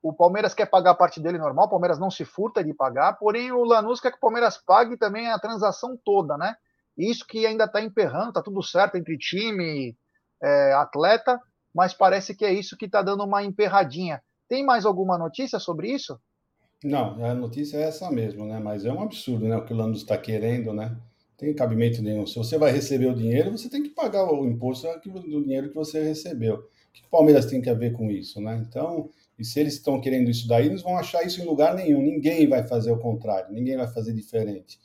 [0.03, 3.15] o Palmeiras quer pagar a parte dele normal, o Palmeiras não se furta de pagar,
[3.15, 6.55] porém o Lanús quer que o Palmeiras pague também a transação toda, né?
[6.97, 9.97] Isso que ainda está emperrando, está tudo certo entre time,
[10.43, 11.41] é, atleta,
[11.75, 14.23] mas parece que é isso que está dando uma emperradinha.
[14.49, 16.21] Tem mais alguma notícia sobre isso?
[16.85, 18.59] Não, a notícia é essa mesmo, né?
[18.59, 19.57] Mas é um absurdo, né?
[19.57, 20.95] O que o Lanús está querendo, né?
[21.35, 22.27] Tem cabimento nenhum.
[22.27, 25.75] Se você vai receber o dinheiro, você tem que pagar o imposto do dinheiro que
[25.75, 26.57] você recebeu.
[26.57, 26.63] O
[26.93, 28.63] que o Palmeiras tem que ver com isso, né?
[28.69, 29.09] Então,
[29.39, 32.03] e se eles estão querendo isso daí, eles vão achar isso em lugar nenhum.
[32.03, 34.79] Ninguém vai fazer o contrário, ninguém vai fazer diferente.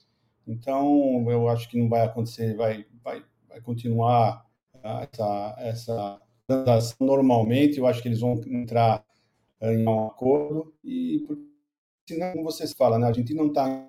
[0.47, 4.45] Então, eu acho que não vai acontecer, vai, vai, vai continuar
[4.81, 7.77] essa, essa transação normalmente.
[7.77, 9.03] Eu acho que eles vão entrar
[9.61, 11.27] em um acordo e,
[12.17, 13.87] como vocês falam, né, a Argentina não está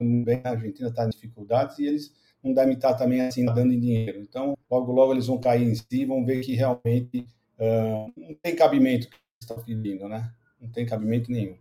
[0.00, 3.80] bem, a Argentina está em dificuldades e eles não devem estar também assim dando em
[3.80, 4.20] dinheiro.
[4.20, 8.54] Então, logo, logo eles vão cair em si, vão ver que realmente uh, não tem
[8.54, 10.32] cabimento que eles estão pedindo, né?
[10.60, 11.56] Não tem cabimento nenhum.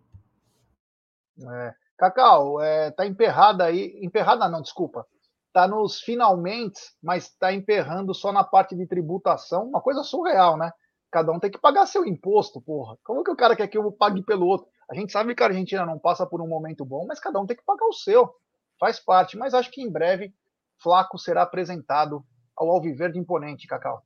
[1.51, 1.73] É.
[1.97, 3.97] Cacau, é, tá emperrada aí.
[4.01, 5.05] Emperrada não, desculpa.
[5.53, 9.63] Tá nos finalmente, mas tá emperrando só na parte de tributação.
[9.69, 10.71] Uma coisa surreal, né?
[11.09, 12.97] Cada um tem que pagar seu imposto, porra.
[13.03, 14.67] Como que o cara quer que eu pague pelo outro?
[14.89, 17.45] A gente sabe que a Argentina não passa por um momento bom, mas cada um
[17.45, 18.33] tem que pagar o seu.
[18.79, 19.38] Faz parte.
[19.38, 20.33] Mas acho que em breve
[20.77, 22.23] Flaco será apresentado
[22.55, 24.03] ao Alviverde Imponente, Cacau.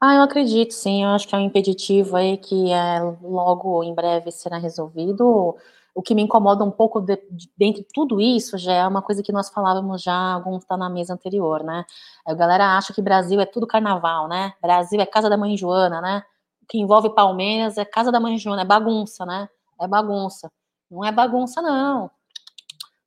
[0.00, 1.04] Ah, eu acredito, sim.
[1.04, 5.56] Eu acho que é um impeditivo aí que é, logo em breve será resolvido
[5.94, 9.22] o que me incomoda um pouco de, de, dentre tudo isso já é uma coisa
[9.22, 11.84] que nós falávamos já, alguns tá na mesa anterior, né?
[12.26, 14.54] A galera acha que Brasil é tudo carnaval, né?
[14.60, 16.24] Brasil é casa da mãe Joana, né?
[16.62, 19.48] O que envolve Palmeiras é casa da mãe Joana, é bagunça, né?
[19.84, 20.50] É bagunça.
[20.90, 22.10] Não é bagunça, não.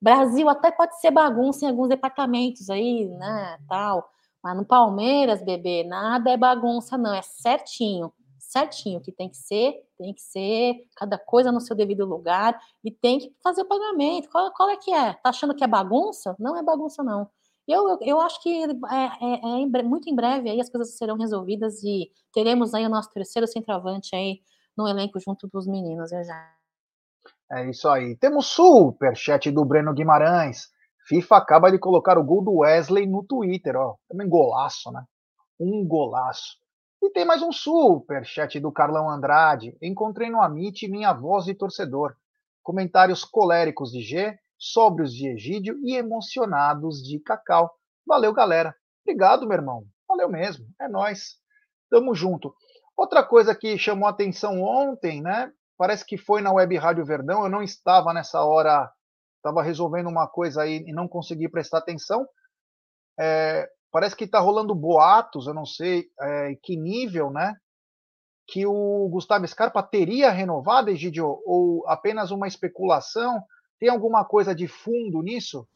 [0.01, 4.09] Brasil até pode ser bagunça em alguns departamentos aí, né, tal.
[4.43, 7.13] Mas no Palmeiras, bebê, nada é bagunça, não.
[7.13, 12.05] É certinho, certinho que tem que ser, tem que ser cada coisa no seu devido
[12.05, 14.30] lugar e tem que fazer o pagamento.
[14.30, 15.13] Qual, qual é que é?
[15.13, 16.36] Tá achando que é bagunça?
[16.39, 17.30] Não é bagunça, não.
[17.67, 21.17] Eu, eu, eu acho que é, é, é muito em breve aí as coisas serão
[21.17, 24.41] resolvidas e teremos aí o nosso terceiro centroavante aí
[24.78, 26.55] no elenco junto dos meninos, eu já.
[27.51, 28.15] É isso aí.
[28.17, 30.67] Temos super chat do Breno Guimarães.
[31.07, 33.95] FIFA acaba de colocar o gol do Wesley no Twitter, ó.
[34.09, 35.03] Também golaço, né?
[35.59, 36.57] Um golaço.
[37.03, 39.77] E tem mais um super chat do Carlão Andrade.
[39.79, 42.15] Encontrei no Amit minha voz de torcedor.
[42.63, 47.71] Comentários coléricos de G, sóbrios de Egídio e emocionados de Cacau.
[48.07, 48.75] Valeu, galera.
[49.05, 49.85] Obrigado, meu irmão.
[50.07, 50.65] Valeu mesmo.
[50.81, 51.35] É nós.
[51.91, 52.55] Tamo junto.
[52.97, 55.51] Outra coisa que chamou atenção ontem, né?
[55.78, 57.43] Parece que foi na Web Rádio Verdão.
[57.43, 58.89] Eu não estava nessa hora,
[59.38, 62.26] estava resolvendo uma coisa aí e não consegui prestar atenção.
[63.19, 67.55] É, parece que está rolando boatos, eu não sei é, que nível, né?
[68.47, 73.41] Que o Gustavo Scarpa teria renovado, Egidio, ou apenas uma especulação?
[73.80, 75.67] Tem alguma coisa de fundo nisso?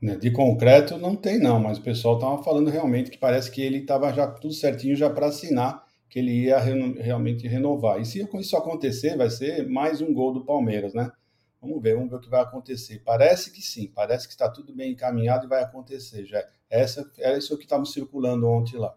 [0.00, 3.62] Né, de concreto não tem não, mas o pessoal estava falando realmente que parece que
[3.62, 5.85] ele estava já tudo certinho já para assinar
[6.16, 8.00] que ele ia realmente renovar.
[8.00, 11.12] E se isso acontecer, vai ser mais um gol do Palmeiras, né?
[11.60, 13.02] Vamos ver, vamos ver o que vai acontecer.
[13.04, 16.24] Parece que sim, parece que está tudo bem encaminhado e vai acontecer.
[16.24, 18.96] Já essa é isso que estava circulando ontem lá.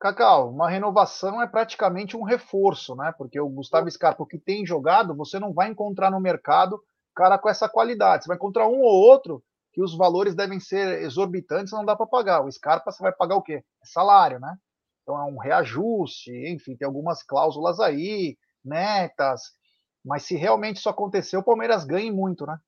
[0.00, 3.14] Cacau, uma renovação é praticamente um reforço, né?
[3.16, 6.82] Porque o Gustavo Scarpa, o que tem jogado, você não vai encontrar no mercado
[7.14, 8.24] cara com essa qualidade.
[8.24, 9.40] Você vai encontrar um ou outro
[9.72, 12.44] que os valores devem ser exorbitantes, não dá para pagar.
[12.44, 13.62] O Scarpa você vai pagar o quê?
[13.80, 14.58] É salário, né?
[15.06, 19.40] Então é um reajuste, enfim, tem algumas cláusulas aí, netas.
[20.04, 22.58] Mas se realmente isso acontecer, o Palmeiras ganha muito, né?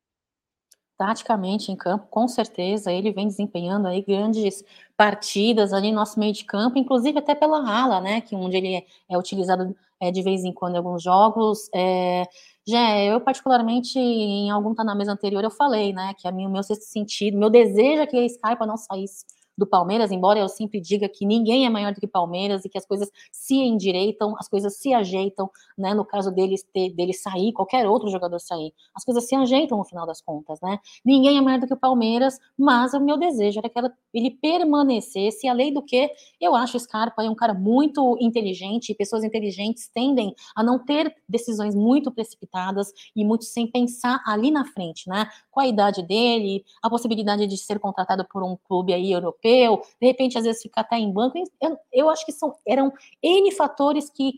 [0.97, 4.65] Taticamente em campo, com certeza, ele vem desempenhando aí grandes
[4.97, 8.21] partidas ali no nosso meio de campo, inclusive até pela ala, né?
[8.21, 11.69] Que onde ele é utilizado é, de vez em quando em alguns jogos.
[11.75, 12.25] É,
[12.65, 16.47] já eu particularmente em algum tá na mesa anterior eu falei, né, que a mim,
[16.47, 19.25] o meu sexto sentido, meu desejo é que a Skype não saísse
[19.59, 22.79] do Palmeiras, embora eu sempre diga que ninguém é maior do que Palmeiras e que
[22.79, 25.93] as coisas se endireitam, as coisas se ajeitam, né?
[25.93, 29.85] No caso deles ter, dele sair, qualquer outro jogador sair, as coisas se ajeitam no
[29.85, 30.79] final das contas, né?
[31.05, 33.79] Ninguém é maior do que o Palmeiras, mas o meu desejo era que
[34.15, 36.09] ele permanecesse, além do que
[36.41, 40.79] eu acho o Scarpa é um cara muito inteligente, e pessoas inteligentes tendem a não
[40.79, 45.29] ter decisões muito precipitadas e muito sem pensar ali na frente, né?
[45.59, 50.07] Com a idade dele, a possibilidade de ser contratado por um clube aí europeu de
[50.07, 51.37] repente, às vezes, ficar até em banco.
[51.61, 54.35] Eu, eu acho que são, eram N fatores que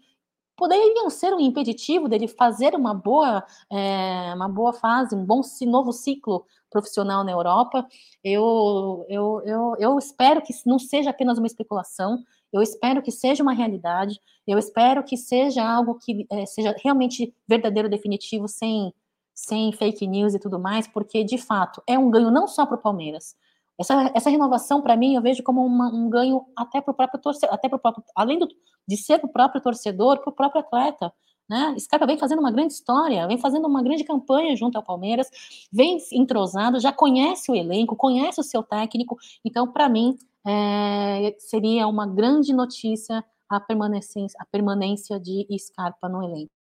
[0.57, 5.93] poderiam ser um impeditivo dele fazer uma boa, é, uma boa fase, um bom novo
[5.93, 7.87] ciclo profissional na Europa.
[8.25, 13.43] Eu, eu, eu, eu espero que não seja apenas uma especulação, eu espero que seja
[13.43, 18.93] uma realidade, eu espero que seja algo que é, seja realmente verdadeiro, definitivo, sem,
[19.41, 22.77] sem fake news e tudo mais, porque de fato é um ganho não só para
[22.77, 23.35] o Palmeiras,
[23.81, 27.19] essa, essa renovação, para mim, eu vejo como uma, um ganho até para o próprio
[27.19, 28.47] torcedor, até para o próprio, além do,
[28.87, 31.11] de ser para o próprio torcedor, para o próprio atleta.
[31.49, 31.75] Né?
[31.79, 35.29] Scarpa vem fazendo uma grande história, vem fazendo uma grande campanha junto ao Palmeiras,
[35.73, 39.17] vem entrosado, já conhece o elenco, conhece o seu técnico.
[39.43, 40.15] Então, para mim,
[40.47, 46.60] é, seria uma grande notícia a permanência, a permanência de Scarpa no elenco.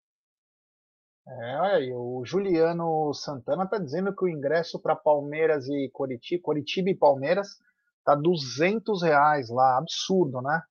[1.27, 6.41] É, olha aí, o Juliano Santana está dizendo que o ingresso para Palmeiras e Coritiba,
[6.41, 7.59] Coritiba e Palmeiras
[8.03, 10.61] tá 200 reais lá, absurdo, né?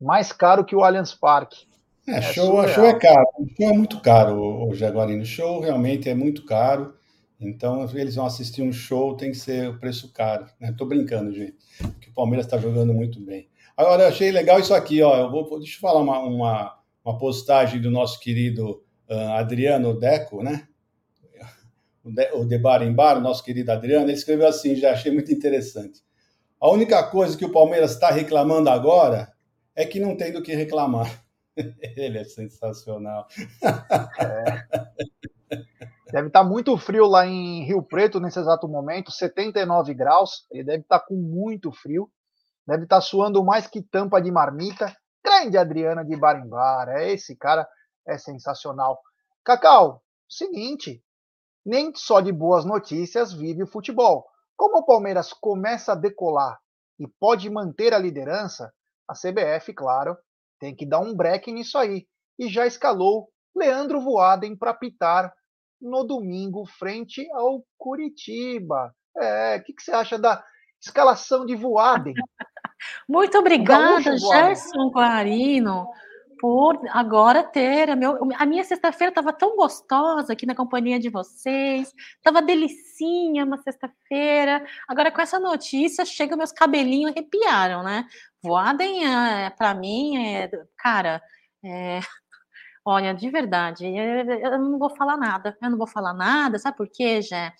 [0.00, 1.66] Mais caro que o Allianz Parque.
[2.06, 5.24] É, é show, show é caro, show é muito caro, o Jaguarino.
[5.24, 6.94] Show realmente é muito caro.
[7.40, 10.46] Então, eles vão assistir um show, tem que ser o preço caro.
[10.60, 10.74] Né?
[10.76, 13.48] Tô brincando, gente, porque o Palmeiras está jogando muito bem.
[13.76, 15.16] Agora, eu achei legal isso aqui, ó.
[15.16, 20.42] Eu vou, deixa eu falar uma, uma, uma postagem do nosso querido uh, Adriano Deco,
[20.42, 20.66] né?
[22.34, 26.02] O, de, Bar em Bar, nosso querido Adriano, ele escreveu assim, já achei muito interessante.
[26.60, 29.32] A única coisa que o Palmeiras está reclamando agora
[29.76, 31.22] é que não tem do que reclamar.
[31.96, 33.28] Ele é sensacional.
[34.18, 34.66] É.
[36.10, 40.46] Deve estar tá muito frio lá em Rio Preto nesse exato momento, 79 graus.
[40.50, 42.10] Ele deve estar tá com muito frio.
[42.66, 44.92] Deve estar tá suando mais que tampa de marmita.
[45.24, 46.88] Grande Adriana de Barimbar.
[46.88, 47.68] É esse cara
[48.08, 49.00] é sensacional.
[49.44, 51.02] Cacau, seguinte,
[51.64, 54.26] nem só de boas notícias vive o futebol.
[54.56, 56.58] Como o Palmeiras começa a decolar
[56.98, 58.72] e pode manter a liderança,
[59.06, 60.16] a CBF, claro,
[60.58, 62.06] tem que dar um break nisso aí
[62.38, 65.32] e já escalou Leandro Voaden para pitar
[65.80, 68.92] no domingo frente ao Curitiba.
[69.16, 70.42] É, o que, que, você acha da
[70.80, 72.14] escalação de Voaden?
[73.08, 75.88] Muito obrigada, Gerson Guarino
[76.38, 77.90] por agora ter.
[77.90, 83.44] A, meu, a minha sexta-feira estava tão gostosa aqui na companhia de vocês, estava delicinha
[83.44, 84.64] uma sexta-feira.
[84.88, 88.06] Agora, com essa notícia, chega meus cabelinhos arrepiaram, né?
[88.42, 91.22] Voadem, é, para mim, é, cara,
[91.64, 92.00] é,
[92.84, 96.88] olha, de verdade, eu não vou falar nada, eu não vou falar nada, sabe por
[96.88, 97.52] quê, Jé?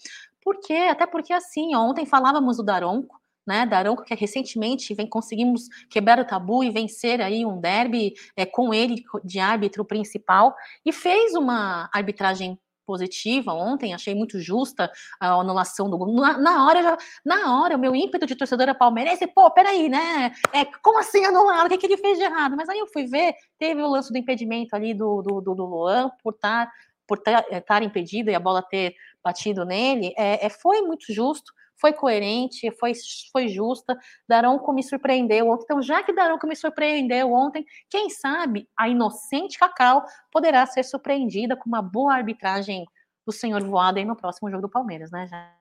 [0.42, 3.17] Porque, até porque assim, ontem falávamos do Daronco,
[3.48, 8.44] né, Daronco, que recentemente vem, conseguimos quebrar o tabu e vencer aí um derby é,
[8.44, 10.54] com ele de árbitro principal,
[10.84, 16.12] e fez uma arbitragem positiva ontem, achei muito justa a anulação do gol.
[16.14, 20.32] Na, na, hora, já, na hora, o meu ímpeto de torcedora palmeirense, pô, peraí, né?
[20.52, 21.64] É, como assim anular?
[21.64, 22.54] O que, que ele fez de errado?
[22.54, 25.64] Mas aí eu fui ver, teve o lance do impedimento ali do, do, do, do
[25.64, 26.70] Luan por estar
[27.06, 28.94] por estar tá impedido e a bola ter
[29.24, 32.92] batido nele, é, é, foi muito justo foi coerente, foi,
[33.32, 33.96] foi justa.
[34.28, 35.64] Daronco me surpreendeu ontem.
[35.64, 41.56] Então, já que Daronco me surpreendeu ontem, quem sabe a inocente Cacau poderá ser surpreendida
[41.56, 42.84] com uma boa arbitragem
[43.24, 45.52] do senhor Voaden no próximo jogo do Palmeiras, né, já?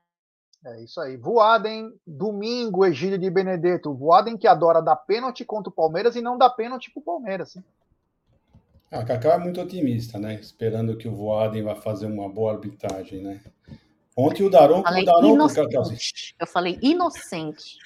[0.66, 1.16] É isso aí.
[1.16, 3.94] Voaden, domingo, Egílio de Benedetto.
[3.94, 7.56] Voaden que adora dar pênalti contra o Palmeiras e não dá pênalti pro Palmeiras.
[7.56, 7.64] Hein?
[8.92, 10.36] A Cacau é muito otimista, né?
[10.36, 13.42] Esperando que o Voaden vai fazer uma boa arbitragem, né?
[14.18, 14.90] Ontem o Daronco.
[14.90, 15.70] Eu falei, o inocente.
[15.70, 15.84] Cacau,
[16.40, 17.78] eu falei inocente.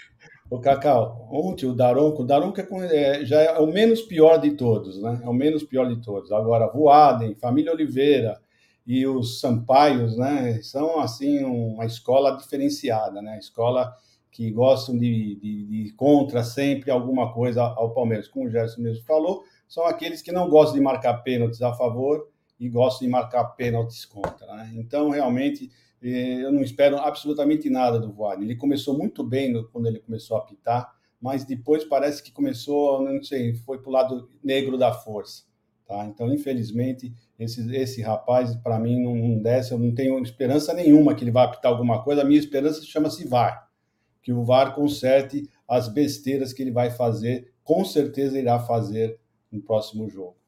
[0.50, 4.52] O Cacau, ontem o Daronco, o Daronco é, é, já é o menos pior de
[4.52, 5.22] todos, né?
[5.24, 6.32] É o menos pior de todos.
[6.32, 8.40] Agora, Voaden, Família Oliveira
[8.88, 10.60] e os Sampaios, né?
[10.62, 13.38] São, assim, uma escola diferenciada, né?
[13.38, 13.94] Escola
[14.32, 18.30] que gostam de, de, de contra sempre alguma coisa ao Palmeiras.
[18.30, 22.30] Como o Gerson mesmo falou, são aqueles que não gostam de marcar pênaltis a favor
[22.58, 24.72] e gostam de marcar pênaltis contra, né?
[24.76, 25.70] Então, realmente
[26.02, 28.46] eu não espero absolutamente nada do Voaden.
[28.46, 33.04] Ele começou muito bem no, quando ele começou a apitar, mas depois parece que começou,
[33.04, 35.44] não sei, foi para o lado negro da força.
[35.86, 36.06] Tá?
[36.06, 39.72] Então, infelizmente, esse, esse rapaz, para mim, não, não desce.
[39.72, 42.22] Eu não tenho esperança nenhuma que ele vá apitar alguma coisa.
[42.22, 43.70] A minha esperança chama-se VAR.
[44.24, 49.20] Que o VAR conserte as besteiras que ele vai fazer, com certeza irá fazer
[49.52, 50.41] no próximo jogo.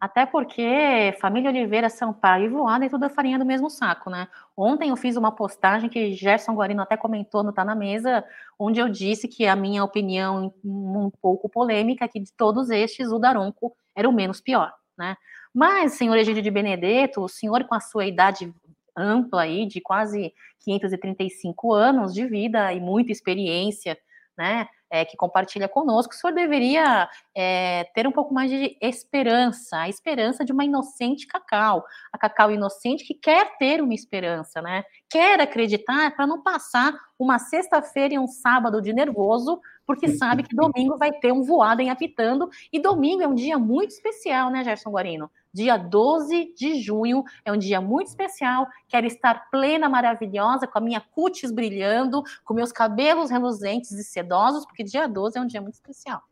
[0.00, 4.28] Até porque família Oliveira, Sampaio e Voada é tudo farinha do mesmo saco, né?
[4.56, 8.24] Ontem eu fiz uma postagem que Gerson Guarino até comentou no Tá na Mesa,
[8.56, 13.10] onde eu disse que a minha opinião um pouco polêmica é que de todos estes,
[13.10, 15.16] o Daronco era o menos pior, né?
[15.52, 18.54] Mas, senhor Egídio de Benedetto, o senhor com a sua idade
[18.96, 23.98] ampla aí, de quase 535 anos de vida e muita experiência,
[24.36, 24.68] né?
[24.90, 29.88] É, que compartilha conosco, o senhor deveria é, ter um pouco mais de esperança, a
[29.88, 34.84] esperança de uma inocente Cacau, a Cacau inocente que quer ter uma esperança, né?
[35.10, 40.54] Quer acreditar para não passar uma sexta-feira e um sábado de nervoso, porque sabe que
[40.54, 44.64] domingo vai ter um voado em apitando, e domingo é um dia muito especial, né,
[44.64, 45.30] Gerson Guarino?
[45.52, 48.66] Dia 12 de junho é um dia muito especial.
[48.88, 54.64] Quero estar plena, maravilhosa, com a minha cutis brilhando, com meus cabelos reluzentes e sedosos,
[54.66, 56.22] porque dia 12 é um dia muito especial.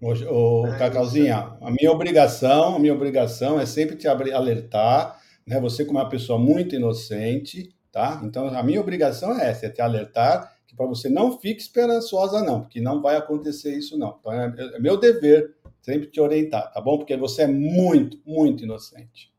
[0.00, 5.60] Ô, ô Cacauzinha, a minha obrigação, a minha obrigação é sempre te alertar, né?
[5.60, 8.20] Você como uma pessoa muito inocente, tá?
[8.24, 12.42] Então a minha obrigação é essa, é te alertar que para você não fique esperançosa
[12.42, 14.16] não, porque não vai acontecer isso não.
[14.20, 16.98] Então é, é meu dever sempre te orientar, tá bom?
[16.98, 19.30] Porque você é muito, muito inocente.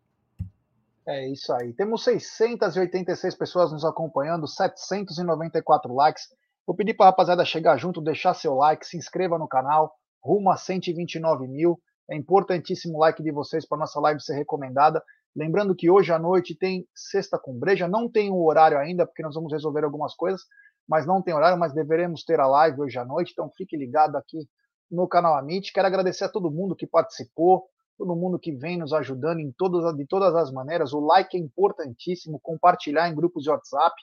[1.08, 1.74] É isso aí.
[1.74, 6.30] Temos 686 pessoas nos acompanhando, 794 likes.
[6.66, 9.94] Vou pedir para a rapaziada chegar junto, deixar seu like, se inscreva no canal,
[10.24, 11.82] rumo a 129 mil.
[12.10, 15.02] É importantíssimo o like de vocês para nossa live ser recomendada.
[15.36, 17.88] Lembrando que hoje à noite tem Sexta com Breja.
[17.88, 20.42] Não tem o horário ainda, porque nós vamos resolver algumas coisas,
[20.88, 23.32] mas não tem horário, mas deveremos ter a live hoje à noite.
[23.32, 24.48] Então fique ligado aqui
[24.92, 25.72] no canal Amit.
[25.72, 29.96] Quero agradecer a todo mundo que participou, todo mundo que vem nos ajudando em todas,
[29.96, 30.94] de todas as maneiras.
[30.94, 33.96] O like é importantíssimo, compartilhar em grupos de WhatsApp.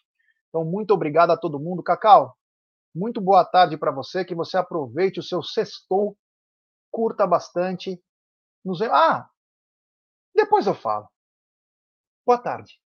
[0.49, 1.83] Então, muito obrigado a todo mundo.
[1.83, 2.35] Cacau,
[2.95, 6.17] muito boa tarde para você, que você aproveite o seu sextou,
[6.91, 8.03] curta bastante.
[8.65, 8.81] Nos...
[8.83, 9.29] Ah,
[10.35, 11.09] depois eu falo.
[12.25, 12.81] Boa tarde.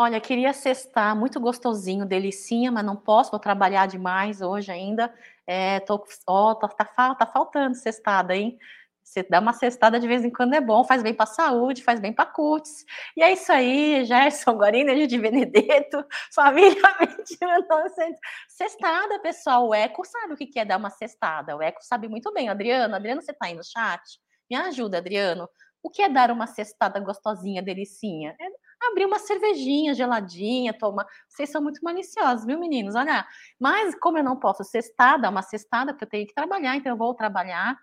[0.00, 5.12] Olha, queria cestar, muito gostosinho, delicinha, mas não posso, vou trabalhar demais hoje ainda.
[5.44, 8.56] É, tô, ó, tá, tá, tá faltando cestada, hein?
[9.02, 11.82] Você dá uma cestada de vez em quando é bom, faz bem para a saúde,
[11.82, 12.84] faz bem para cutis.
[13.16, 16.80] E é isso aí, Gerson Guarina de Benedetto, família
[17.42, 18.20] 1900.
[18.48, 19.66] Cestada, pessoal.
[19.66, 21.56] O Eco sabe o que é dar uma cestada.
[21.56, 22.48] O Eco sabe muito bem.
[22.48, 24.00] Adriano, Adriano, você está aí no chat?
[24.48, 25.48] Me ajuda, Adriano.
[25.82, 28.36] O que é dar uma cestada gostosinha, delicinha?
[28.38, 31.06] É abrir uma cervejinha geladinha, tomar.
[31.28, 32.94] Vocês são muito maliciosos, viu, meninos?
[32.94, 33.26] Olha,
[33.58, 36.92] mas como eu não posso cestar, dar uma cestada, porque eu tenho que trabalhar, então
[36.92, 37.76] eu vou trabalhar.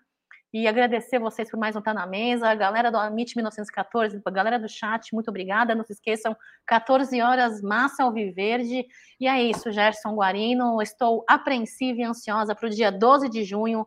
[0.52, 4.30] E agradecer vocês por mais um Tá na Mesa, a galera do Amit 1914, a
[4.30, 5.74] galera do chat, muito obrigada.
[5.74, 6.34] Não se esqueçam,
[6.66, 8.86] 14 horas, Massa Alviverde.
[9.20, 10.80] E é isso, Gerson Guarino.
[10.80, 13.86] Estou apreensiva e ansiosa para o dia 12 de junho,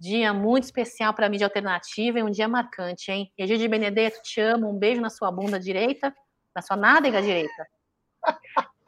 [0.00, 3.30] dia muito especial para a mídia alternativa e um dia marcante, hein?
[3.36, 4.70] Egídio Benedetto, te amo.
[4.70, 6.14] Um beijo na sua bunda direita
[6.56, 7.68] na sua nádega direita.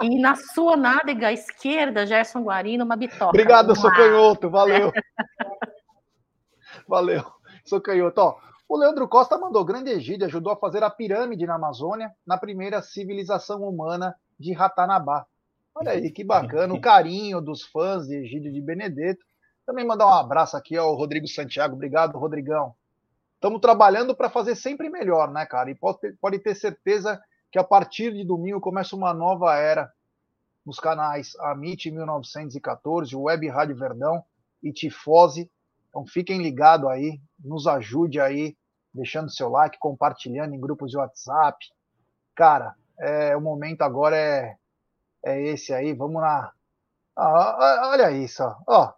[0.02, 3.26] E na sua nádega esquerda, Gerson Guarino, uma bitoca.
[3.26, 4.90] Obrigado, sou canhoto, valeu.
[6.88, 7.24] valeu,
[7.66, 8.20] sou canhoto.
[8.20, 12.38] Ó, o Leandro Costa mandou grande Egídio, ajudou a fazer a pirâmide na Amazônia, na
[12.38, 15.26] primeira civilização humana de Ratanabá.
[15.74, 19.24] Olha aí, que bacana, o carinho dos fãs de Egídio de Benedetto.
[19.66, 21.74] Também mandar um abraço aqui ao Rodrigo Santiago.
[21.74, 22.74] Obrigado, Rodrigão.
[23.34, 25.70] Estamos trabalhando para fazer sempre melhor, né, cara?
[25.70, 27.20] E pode ter, pode ter certeza
[27.50, 29.92] que a partir de domingo começa uma nova era
[30.64, 34.22] nos canais Amit 1914, Web Rádio Verdão
[34.62, 35.50] e Tifose.
[35.88, 38.56] Então fiquem ligados aí, nos ajude aí,
[38.92, 41.58] deixando seu like, compartilhando em grupos de WhatsApp.
[42.34, 44.56] Cara, é, o momento agora é,
[45.24, 46.52] é esse aí, vamos lá.
[47.16, 48.92] Ah, olha isso, ó.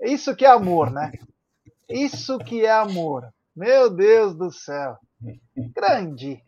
[0.00, 1.12] Isso que é amor, né?
[1.88, 3.32] Isso que é amor.
[3.54, 4.98] Meu Deus do céu.
[5.54, 6.42] Grande.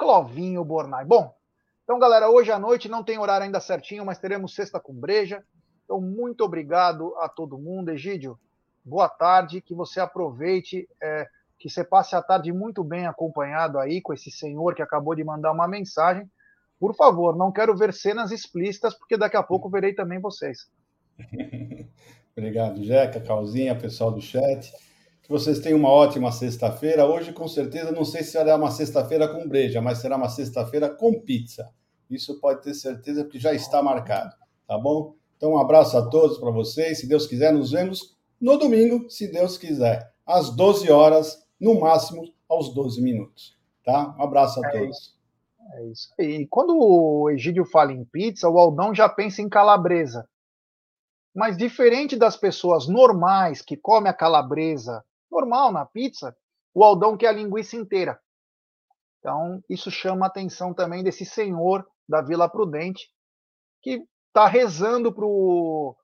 [0.00, 1.04] Clovinho Bornai.
[1.04, 1.30] Bom,
[1.84, 5.44] então, galera, hoje à noite não tem horário ainda certinho, mas teremos sexta com breja.
[5.84, 7.90] Então, muito obrigado a todo mundo.
[7.90, 8.40] Egídio,
[8.82, 11.26] boa tarde, que você aproveite, é,
[11.58, 15.22] que você passe a tarde muito bem acompanhado aí com esse senhor que acabou de
[15.22, 16.26] mandar uma mensagem.
[16.78, 20.70] Por favor, não quero ver cenas explícitas, porque daqui a pouco verei também vocês.
[22.34, 24.72] Obrigado, Jeca, Calzinha, pessoal do chat.
[25.30, 27.06] Vocês tenham uma ótima sexta-feira.
[27.06, 30.90] Hoje, com certeza, não sei se será uma sexta-feira com breja, mas será uma sexta-feira
[30.90, 31.70] com pizza.
[32.10, 34.34] Isso pode ter certeza, porque já está marcado.
[34.66, 35.14] Tá bom?
[35.36, 36.98] Então, um abraço a todos para vocês.
[36.98, 42.24] Se Deus quiser, nos vemos no domingo, se Deus quiser, às 12 horas, no máximo
[42.48, 43.56] aos 12 minutos.
[43.84, 44.12] Tá?
[44.18, 44.96] Um abraço a é todos.
[44.96, 45.16] Isso.
[45.74, 46.08] É isso.
[46.18, 50.28] E quando o Egídio fala em pizza, o Aldão já pensa em calabresa.
[51.32, 56.36] Mas diferente das pessoas normais que comem a calabresa normal na pizza,
[56.74, 58.20] o Aldão quer a linguiça inteira.
[59.18, 63.10] Então, isso chama a atenção também desse senhor da Vila Prudente,
[63.82, 65.96] que está rezando para o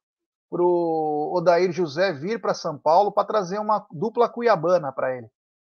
[1.35, 5.29] Odair José vir para São Paulo para trazer uma dupla cuiabana para ele.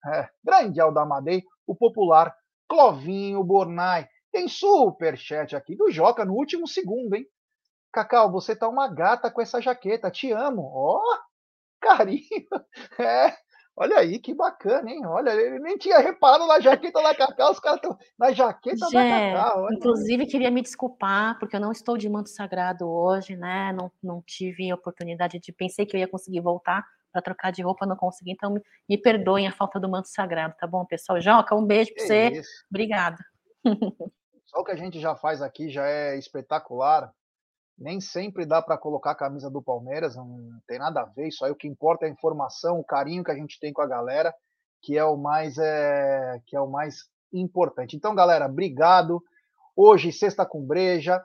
[0.07, 2.35] É, grande Aldamadei, o popular
[2.69, 4.09] Clovinho Bornai.
[4.33, 7.27] Tem super chat aqui do Joca no último segundo, hein?
[7.93, 10.63] Cacau, você tá uma gata com essa jaqueta, te amo.
[10.75, 11.19] Ó, oh,
[11.83, 12.23] carinho.
[12.99, 13.35] É,
[13.77, 15.05] olha aí, que bacana, hein?
[15.07, 18.97] Olha, ele nem tinha reparado na jaqueta da Cacau, os caras estão na jaqueta Gê,
[18.97, 19.65] da Cacau.
[19.65, 19.75] Olha.
[19.75, 23.73] Inclusive, queria me desculpar, porque eu não estou de manto sagrado hoje, né?
[23.73, 25.53] Não, não tive oportunidade de.
[25.53, 28.97] Pensei que eu ia conseguir voltar para trocar de roupa, não consegui, então me, me,
[28.97, 31.21] perdoem a falta do manto sagrado, tá bom, pessoal?
[31.21, 32.43] Joca, um beijo para você.
[32.71, 33.19] Obrigada.
[34.47, 37.13] Só o que a gente já faz aqui já é espetacular
[37.83, 41.29] nem sempre dá para colocar a camisa do Palmeiras, não tem nada a ver.
[41.29, 43.83] Isso aí o que importa é a informação, o carinho que a gente tem com
[43.83, 44.33] a galera,
[44.81, 47.97] que é o mais é, que é o mais importante.
[47.97, 49.23] Então, galera, obrigado.
[49.77, 51.25] Hoje sexta com breja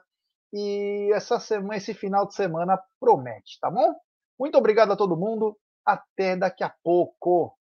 [0.52, 3.94] e essa semana, esse final de semana promete, tá bom?
[4.38, 5.56] Muito obrigado a todo mundo.
[5.84, 7.57] Até daqui a pouco.